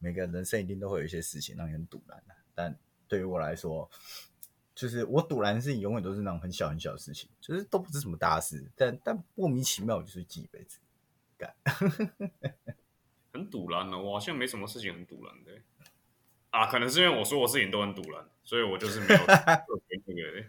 [0.00, 3.88] 每个人生一定都会有一些事情让你很赌烂的，但对于我来说。
[4.74, 10.78] 就是我赌烂的事情，永远都是那种很小很小的事情，就是都不是什么大事，但但莫名其妙就是记一辈子，
[11.38, 11.54] 干，
[13.32, 15.52] 很赌烂的，我好像没什么事情很赌烂的，
[16.50, 20.46] 啊，可能是因为我说我事情都很赌烂，所以我就是没有特别那个，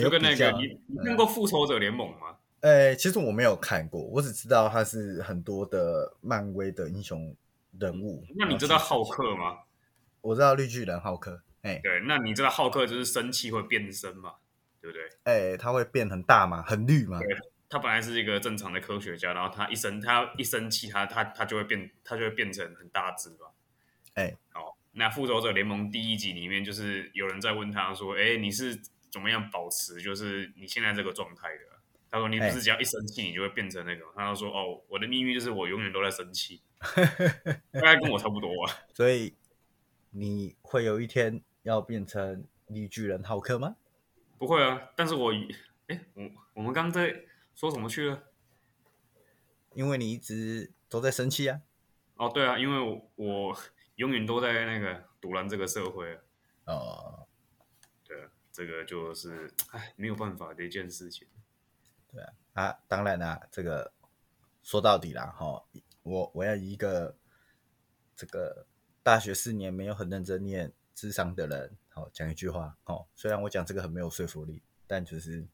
[0.00, 2.36] 就跟那个你你看过复仇者联盟吗？
[2.60, 7.34] 呃、欸，其实我没有看过，我只知道他是很多的漫威的英雄
[7.78, 8.24] 人物。
[8.36, 9.58] 那你知道浩克吗？
[10.20, 11.42] 我知道绿巨人浩克。
[11.62, 14.34] 哎，对，那你知道浩克就是生气会变身嘛？
[14.80, 15.02] 对不对？
[15.24, 16.62] 哎，他会变很大嘛？
[16.62, 17.18] 很绿嘛？
[17.18, 17.28] 对，
[17.68, 23.46] 他本来是一个正常的科学家，然后他一生他一生气，他他他就会变，他就会变成很大只吧？
[24.14, 28.78] 哎，好，那复仇者联盟第一集里面，就是有人在问他说：“哎，你是
[29.12, 31.64] 怎么样保持就是你现在这个状态的？”
[32.10, 36.60] 他说：“你不是只要一生气，你就会变成那个？”他就说：“哦，我的秘密就是我永远都在生气，
[37.70, 38.74] 大概跟我差不多啊。
[38.92, 39.36] ”所以
[40.10, 41.40] 你会有一天。
[41.64, 43.76] 要变成绿巨人浩克吗？
[44.36, 45.32] 不会啊，但是我，
[45.86, 47.22] 哎，我我们刚刚在
[47.54, 48.24] 说什么去了？
[49.74, 51.60] 因为你一直都在生气啊。
[52.16, 53.56] 哦，对啊，因为我，我
[53.94, 56.18] 永远都在那个堵拦这个社会。
[56.64, 57.21] 啊，
[58.52, 61.26] 这个就是哎，没有办法的一件事情。
[62.12, 63.92] 对啊，啊，当然啦，这个
[64.62, 65.64] 说到底啦，哈，
[66.02, 67.16] 我我要一个
[68.14, 68.66] 这个
[69.02, 70.72] 大学四年没有很认真念。
[70.94, 75.44] 智商的人，好讲一句话，哦，虽然我讲这个很没有说服力，但就是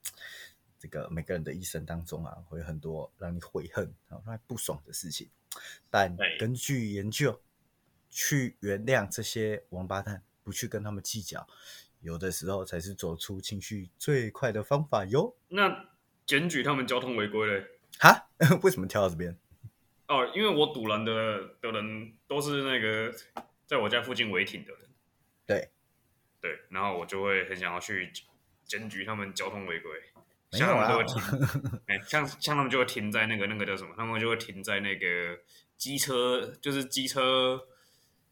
[0.81, 5.31] 这个每个人的一生当中啊，会有很多让你悔恨、让你不爽的事情。
[5.89, 7.41] 但根据研究，
[8.11, 11.49] 去原谅这些王八蛋，不去跟他们计较，
[12.01, 15.37] 有的时候才是走出情绪最快的方法哟。
[15.49, 15.87] 那
[16.27, 17.67] 检举他们交通违规嘞？
[17.99, 18.29] 哈？
[18.63, 19.37] 为什么跳到这边？
[20.07, 23.13] 哦，因为我堵人的的人都是那个
[23.67, 24.81] 在我家附近违停的人。
[25.47, 25.71] 对，
[26.41, 28.13] 对，然后我就会很想要去
[28.65, 29.91] 检举他们交通违规，
[30.53, 33.93] 像他们就会停， 哎，像像他们就会停在那个那个叫什么？
[33.97, 35.39] 他们就会停在那个
[35.77, 37.61] 机车，就是机车，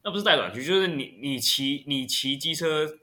[0.02, 2.98] 那不是待转区，就是你你骑你骑机车，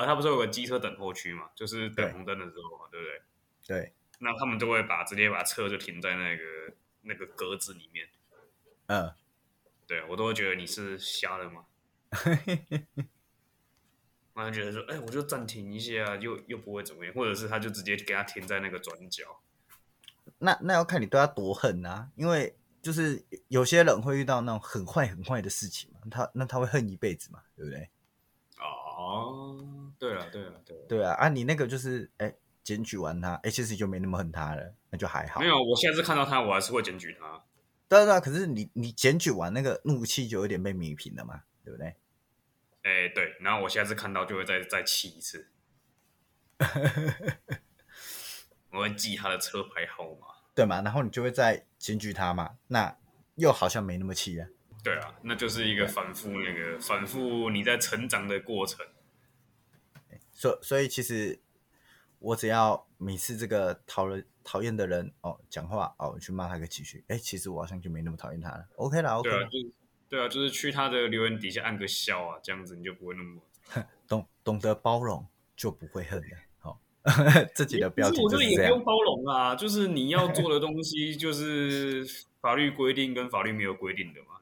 [0.00, 1.50] 啊，他不是有个机车等候区嘛？
[1.54, 3.06] 就是等红灯的时候嘛，对，对不
[3.66, 3.76] 对？
[3.82, 6.42] 对，那他们就会把直接把车就停在那个
[7.02, 8.08] 那个格子里面，
[8.86, 9.12] 嗯，
[9.86, 11.66] 对我都会觉得你是瞎了吗？
[14.32, 19.42] 我就觉得说，哎、欸，我就暂停一下，又又不会怎么样，或者是他就直接给他停在那个转角。
[20.38, 27.90] 那那要看你对他多恨啊，因为就是有些人会遇到那种很坏很坏的事情嘛，他那他会恨一辈子嘛，对不对？
[29.00, 35.40] 哦，对了，对了，对啊，对啊，啊，你那个就是，哎、欸，检举完他，其实就没那么恨他了，那就还好。
[35.40, 37.42] 没有，我下次看到他，我还是会检举他。
[37.88, 41.86] 对啊，可是你你检举完那个怒气就有点被弥平了嘛，对不对？
[42.82, 45.48] 哎、欸，对，然后我下次看到就会再再气一次，
[48.70, 50.80] 我会记他的车牌号码，对嘛？
[50.82, 52.96] 然后你就会再检举他嘛，那
[53.36, 54.48] 又好像没那么气啊。
[54.82, 58.86] 对啊，那就是一个反复那个反复你在成长的过程。
[60.32, 61.38] 所以所以其实
[62.18, 68.66] 我只要每次这个讨人讨厌的人哦讲话哦我去骂他个几句，哎，其实我好像就没那么讨厌他了。
[68.76, 69.36] OK 了，OK 了。
[69.36, 69.48] 对啊，
[70.08, 73.42] 对啊，就是去他的留言底下按个笑啊，这样子你就不会那么
[74.08, 76.38] 懂懂得包容，就不会恨了。
[76.58, 76.80] 好，
[77.54, 82.06] 自己的标题我觉得也不用包容啊，就是你要做的东西，就是
[82.40, 84.39] 法律规定跟法律没有规定的嘛？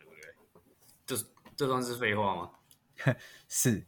[1.59, 2.51] 这这算是废话吗？
[3.49, 3.85] 是。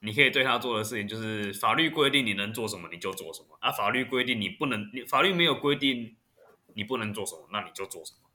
[0.00, 3.70] 你可以对他做的事情，就是法律规定你能做什么，你就做什么啊。
[3.70, 6.16] 法律规定你不能，你法律没有规定
[6.74, 8.28] 你不能做什么，那你就做什么。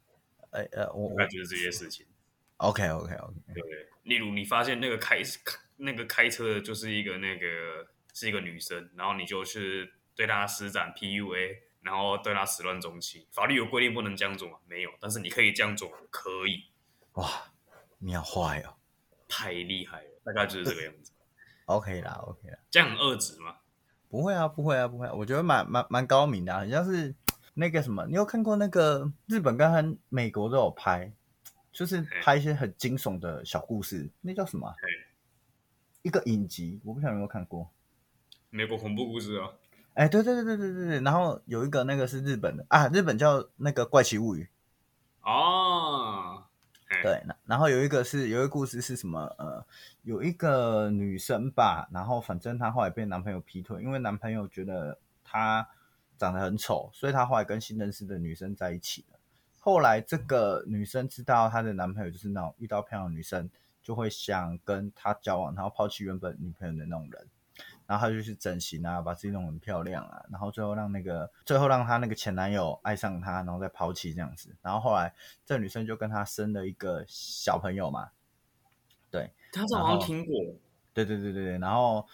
[0.51, 2.05] 哎呃，我我感觉这些事情。
[2.57, 3.87] OK OK OK，对不对？
[4.03, 5.21] 例如你发现那个开
[5.77, 13.27] 那个开车的就是一个那个是一个女生，然后你就去对她施展 PUA，然后对她始乱终弃。
[13.31, 14.59] 法律有规定不能这样做吗？
[14.67, 16.65] 没有，但是你可以这样做，可以。
[17.13, 17.52] 哇，
[18.05, 18.75] 你好坏哦，
[19.29, 21.13] 太厉害了，大概就是这个样子。
[21.67, 23.55] OK 啦，OK 啦，这样很恶质吗？
[24.09, 25.13] 不会啊，不会啊，不会啊。
[25.13, 27.15] 我觉得蛮蛮蛮高明的，好像是
[27.53, 31.13] 那个什么，你有看过那个日本跟美国都有拍，
[31.71, 34.75] 就是拍一些很惊悚的小故事，那叫什么？
[36.01, 37.71] 一个影集，我不晓得有没有看过。
[38.49, 39.53] 美国恐怖故事啊？
[39.93, 40.99] 哎，对对对对对对对。
[40.99, 44.49] 然后有一个那个是日本的啊，日本叫那个怪奇物语。
[45.21, 46.42] 哦。
[47.03, 49.19] 对，然后有一个是有一个故事是什么？
[49.37, 49.65] 呃，
[50.03, 55.67] 有一个女生吧，然后反正她后来被男朋友劈腿，因为男朋友觉得她
[56.17, 59.19] 长得很丑，所以她后来跟新认识的女生在一起了。
[59.59, 63.49] 后来这个女生知道她的男朋友就是那种遇到漂亮的女生
[63.81, 67.27] 就会想跟她交往，然后抛弃原本女朋友的那种人。
[67.85, 74.55] 然后她就去整形啊，把自己弄很漂亮啊，然后最后让那个最后让她那个前男友爱上她，然后再抛弃这样子。
[74.61, 75.13] 然后后来
[75.45, 78.09] 这女生就跟他生了一个小朋友嘛。
[79.11, 80.33] 对，他这好像听过。
[80.93, 81.57] 对对对对对。
[81.59, 82.07] 然后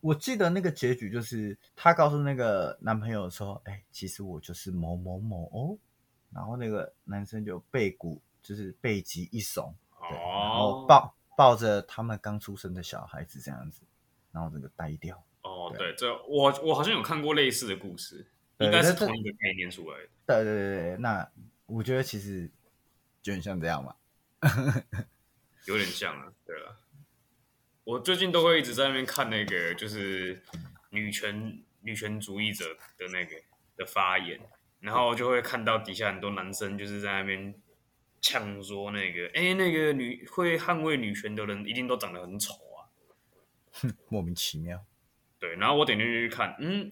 [0.00, 5.78] 我记得那个结局就是她告诉那个男朋友说：“哎，其实我就是某某某哦。”
[6.32, 9.72] 然后那个男生就背骨就是背脊一耸，
[10.08, 13.82] 对，然后抱抱着他们刚出生的小孩子这样子。
[14.36, 18.26] 然后整个呆掉哦，对，这我我好像有看过类似的故事，
[18.58, 20.08] 应该是同一个概念出来的。
[20.26, 21.26] 对对对对，那
[21.64, 22.50] 我觉得其实
[23.22, 23.94] 就很像这样嘛，
[25.64, 26.30] 有点像啊。
[26.44, 26.76] 对了，
[27.84, 30.42] 我最近都会一直在那边看那个，就是
[30.90, 33.36] 女权女权主义者的那个
[33.78, 34.38] 的发言，
[34.80, 37.54] 然后就会看到底下很多男生就是在那边
[38.20, 42.52] 呛说那个，哎，那个女会捍卫女权的人一定都长得很丑。
[43.80, 44.84] 哼， 莫名其妙。
[45.38, 46.90] 对，然后我点进去看，嗯，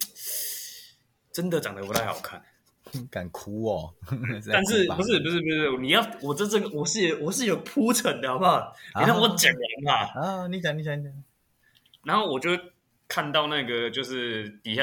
[1.33, 2.43] 真的长得不太好看，
[3.11, 3.95] 敢哭哦。
[4.53, 8.75] 但是不是不是不是，你要我这这个我是我是有铺陈的好不好？
[9.01, 10.21] 你让我讲完嘛。
[10.21, 11.25] 啊，你讲你讲你讲。
[12.05, 12.51] 然后我就
[13.09, 14.83] 看到那个，就是底下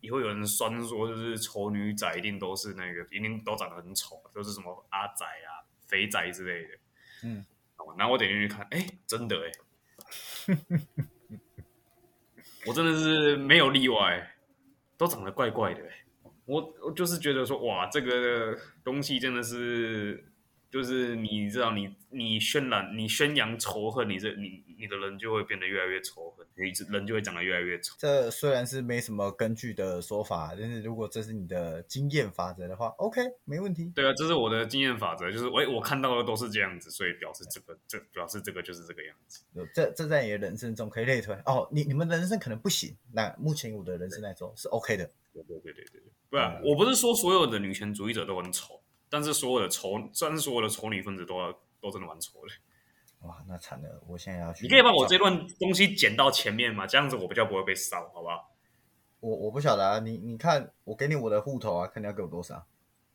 [0.00, 6.78] 以后有人酸说，就是丑女仔一定都是那个，一定都长得很丑，都是什么阿仔啊、肥仔之类的。
[7.24, 7.44] 嗯，
[7.98, 9.52] 然后我点进去看，哎，真的哎。
[12.66, 14.34] 我真的是没有例外，
[14.96, 15.82] 都长得怪怪的。
[16.46, 20.24] 我我就是觉得说，哇，这个东西真的是。
[20.74, 27.94] 就是你知道你，你你渲染、你宣扬仇恨，你这你你的人就会变得越来越仇恨，你人就会长得越来越丑。
[27.96, 33.92] 这虽然是没什么根据的说法，但是如果这是你的经验法则的话，OK，没问题。
[33.94, 39.44] 对啊，这是我的经验法则，就是我我看到的都是这样子，所以表示这个这表示这个就是这个样子。
[39.72, 41.68] 这这在你的人生中可以类推哦。
[41.70, 45.08] 你你们的人生可能不行，那目前我的人生来说是 OK 的。
[45.32, 48.80] 对对对对对，不然、嗯、我不是说所有的女权主义者都很丑。
[49.14, 52.48] 但是所有的丑，但是所有的丑女分子都要都真的蛮丑的。
[53.20, 54.02] 哇，那惨了！
[54.08, 54.64] 我现在要去。
[54.64, 56.84] 你可以把我这段东西剪到前面吗？
[56.84, 58.50] 这样子我比较不会被烧，好不好？
[59.20, 62.66] 我我不晓得啊，你你看，我给你我的户头啊，看你要给我多少。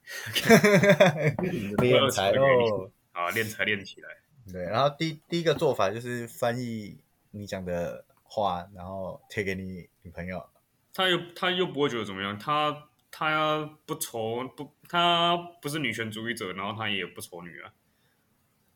[1.80, 4.10] 练财哦，啊，练财练起来。
[4.50, 6.98] 对，然后第第一个做法就是翻译
[7.32, 10.48] 你讲的话，然后贴给你女朋友。
[10.94, 12.89] 他又他又不会觉得怎么样，他。
[13.11, 17.73] 他不丑不，他不是女权主义者，然后他也不丑女啊，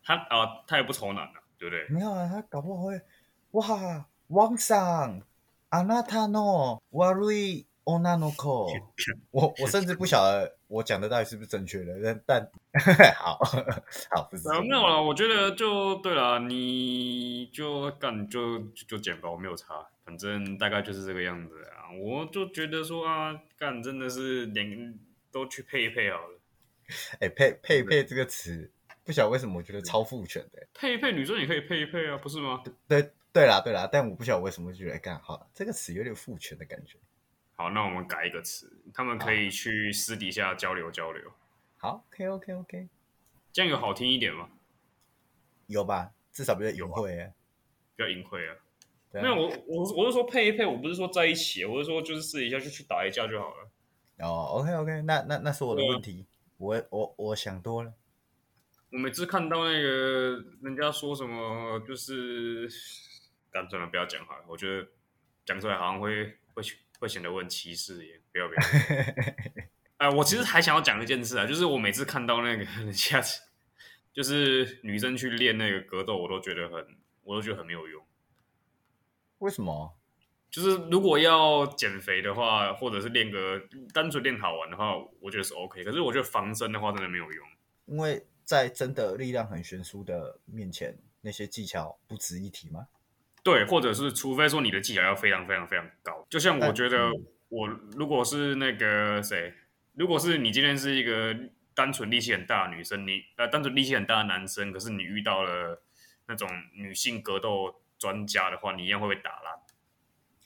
[0.02, 1.88] 他啊，他也不丑男啊，对不对？
[1.88, 3.00] 没有啊，他搞不好会
[3.52, 5.22] 哇，王上，
[5.70, 8.46] あなたの悪い女の子，
[9.30, 13.38] 我我甚至不晓得我讲的到底是不是正确的，但但 好
[14.10, 14.60] 好不是、啊。
[14.60, 21.91] 没有了，我觉得就对了，你就干就就剪吧，我没有差， 反正大概就是这个样子啊。
[21.93, 24.97] 我就觉得说啊，干真的是连
[25.31, 26.39] 都去配一配好了。
[27.13, 28.71] 哎、欸，配配一配这个词，
[29.03, 30.67] 不晓得为什么我觉得超父权的。
[30.73, 32.63] 配一配，女生也可以配一配啊，不是吗？
[32.87, 36.97] 对对啦对啦，但我不晓得为什么觉得干好了，这个词有点父权的感觉。
[37.55, 41.31] 好，那我们改一个词，他们可以去私底下交流交流。
[41.77, 42.89] 好，OK OK OK，
[43.51, 44.49] 这样有好听一点吗？
[45.67, 47.31] 有吧，至少比较隐晦啊，
[47.95, 48.55] 比较隐晦啊。
[49.21, 53.69] 没有，我我我是说配一配，我不是说在一起，我是说就是试一下就去打一架就好了。
[54.19, 56.25] 哦，OK OK，那那那是我的问题，
[56.57, 57.93] 我我我想多了。
[58.91, 62.67] 我每次看到那个人家说什么，就是
[63.51, 64.43] 干脆了，不要讲好了。
[64.47, 64.87] 我觉得
[65.45, 66.63] 讲出来好像会会
[66.99, 68.61] 会显得我很歧视一样，不要不要。
[69.97, 73.21] 哎、呃，我其实还想要讲一件事啊，就是我每次看到那个人家
[74.13, 78.03] 就是女生去练那个格斗，我都觉得很，我都觉得很没有用。
[79.43, 79.93] 为什么？
[80.49, 83.61] 就是如果要减肥的话，或者是练个
[83.93, 85.83] 单纯练好玩的话，我觉得是 OK。
[85.83, 87.47] 可是我觉得防身的话真的没有用，
[87.87, 92.87] 因为在真的力量很悬殊的面前，那些技巧不值一提吗？
[93.43, 97.11] 对，或者是除非说你的技巧要非常非常非常高，就像我觉得
[97.49, 97.67] 我
[97.97, 99.53] 如果是那个谁，
[99.93, 101.35] 如果是你今天是一个
[101.73, 105.81] 单纯力气很大的女生，你呃单纯力气很大的男生，可是你遇到了
[106.27, 109.53] 那种女性格斗专家的话，你一样会被打烂。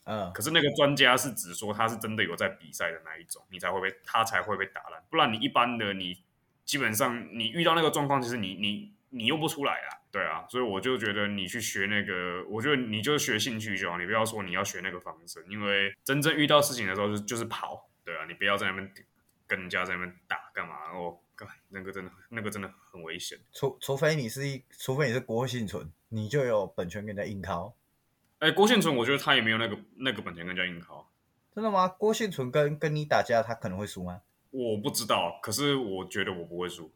[0.04, 6.24] 嗯，可是那个专家是指说他是真的有在比赛的那一种，你才会被他才会被打烂，不然你一般的你
[6.64, 9.98] 基本上你遇到那个状况，其实你你你用不出来啊。
[10.10, 18.94] 对啊，所以我就觉得你去学那个，我觉得你就学兴趣就好，你不要说你要学那个方式，因为真正遇到事情的时候就就是跑，对啊，你不要在那边
[19.46, 21.27] 跟人家在那边打干嘛哦，干
[21.70, 23.38] 那个真的那个真的很危险。
[23.52, 27.76] 除除非你是一，除非你是郭婞淳，你就有本钱跟人家硬靠。
[28.40, 31.10] 哎，郭婞淳，我觉得他也没有那个那个本钱跟人家硬靠。
[31.54, 31.88] 真的吗？
[31.88, 34.22] 郭婞淳跟跟你打架，他可能会输吗？
[34.52, 36.92] 我不知道，可是我觉得我不会输。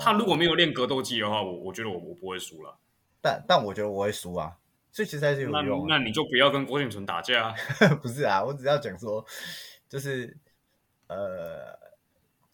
[0.00, 2.78] 他如果没有练格斗技的话，我我觉得我我不会输了。
[3.22, 4.58] 但但我觉得我会输啊，
[4.92, 5.98] 所以其实还是有用、啊那。
[5.98, 7.54] 那你就不要跟郭婞淳打架、啊。
[8.02, 9.24] 不是啊，我只要讲说，
[9.88, 10.36] 就是
[11.06, 11.78] 呃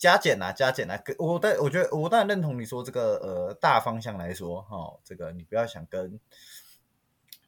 [0.02, 6.18] 加减啊加减啊，我但我觉得我当然认同你说这个呃大方向来说哈、哦，这个你不要想跟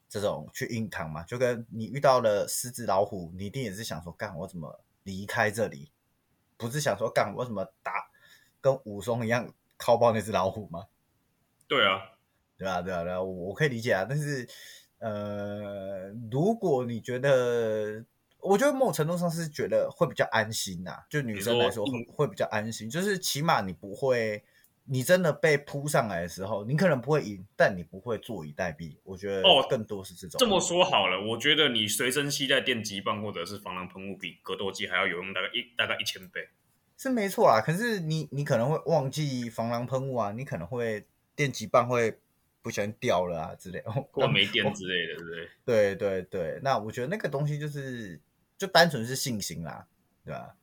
[0.09, 5.91] 这种去硬扛嘛，就跟你遇到了狮子老虎，你一定也是想说干我怎么离开这里，
[6.57, 8.09] 不是想说干我怎么打
[8.61, 9.53] 跟武松一样。
[9.77, 10.87] 靠爆那只老虎吗？
[11.67, 12.13] 对啊，
[12.57, 14.07] 对啊，对啊，对啊，我我可以理解啊。
[14.09, 14.49] 但是，
[14.99, 18.05] 呃，如果你觉得，
[18.45, 24.45] 我觉得某种程度上是觉得会比较安心呐、啊，就女生来说会会比较安心，就是起码你不会，
[24.85, 28.97] 你真的被扑上来的时候，你可能不会赢，但你不会坐以待毙。
[29.03, 30.41] 我觉得哦，更多是这种、哦。
[30.41, 36.49] 这么说好了，我觉得你随身携带电击棒或者是防狼喷雾比格斗技还要有用大概一大概一千倍。
[36.97, 42.17] 是没错啦，可是你你可能会忘记防狼喷雾啊，你可能会电击棒会
[42.63, 45.49] 不小心掉了啊之类的， 或没电之类的，对不对？
[45.65, 48.21] 对对对，那我觉得那个东西就是
[48.57, 49.87] 就单纯是信心啦，
[50.25, 50.57] 对吧？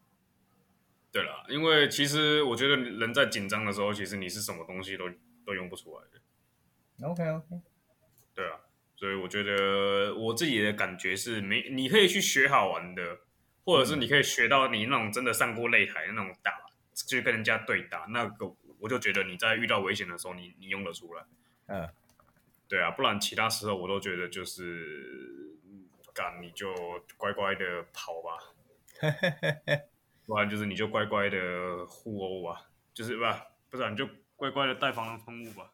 [1.12, 5.10] 对啦，因为其实我觉得人在紧张的时候，其实你是什么东西都
[5.46, 7.08] 都用不出来的。
[7.08, 7.62] OK OK，
[8.34, 8.60] 对啊，
[8.96, 13.20] 所以我觉得我自己的感觉是没，你可以去学好玩的。
[13.64, 16.52] 或者是你可以学到你那种真的上过擂台的那种打，
[16.96, 21.24] 就跟人家对打，那个我就觉得你在遇到危险的时候你，你你用得出来。
[21.68, 21.88] 嗯，
[22.68, 25.51] 对啊，不然其他时候我都觉得就是
[26.14, 26.74] 干你就
[27.18, 28.38] 乖乖的跑吧，
[30.26, 35.72] 不然就是你就乖乖的互殴吧，就是吧，不然你就乖乖的带防狼喷雾吧。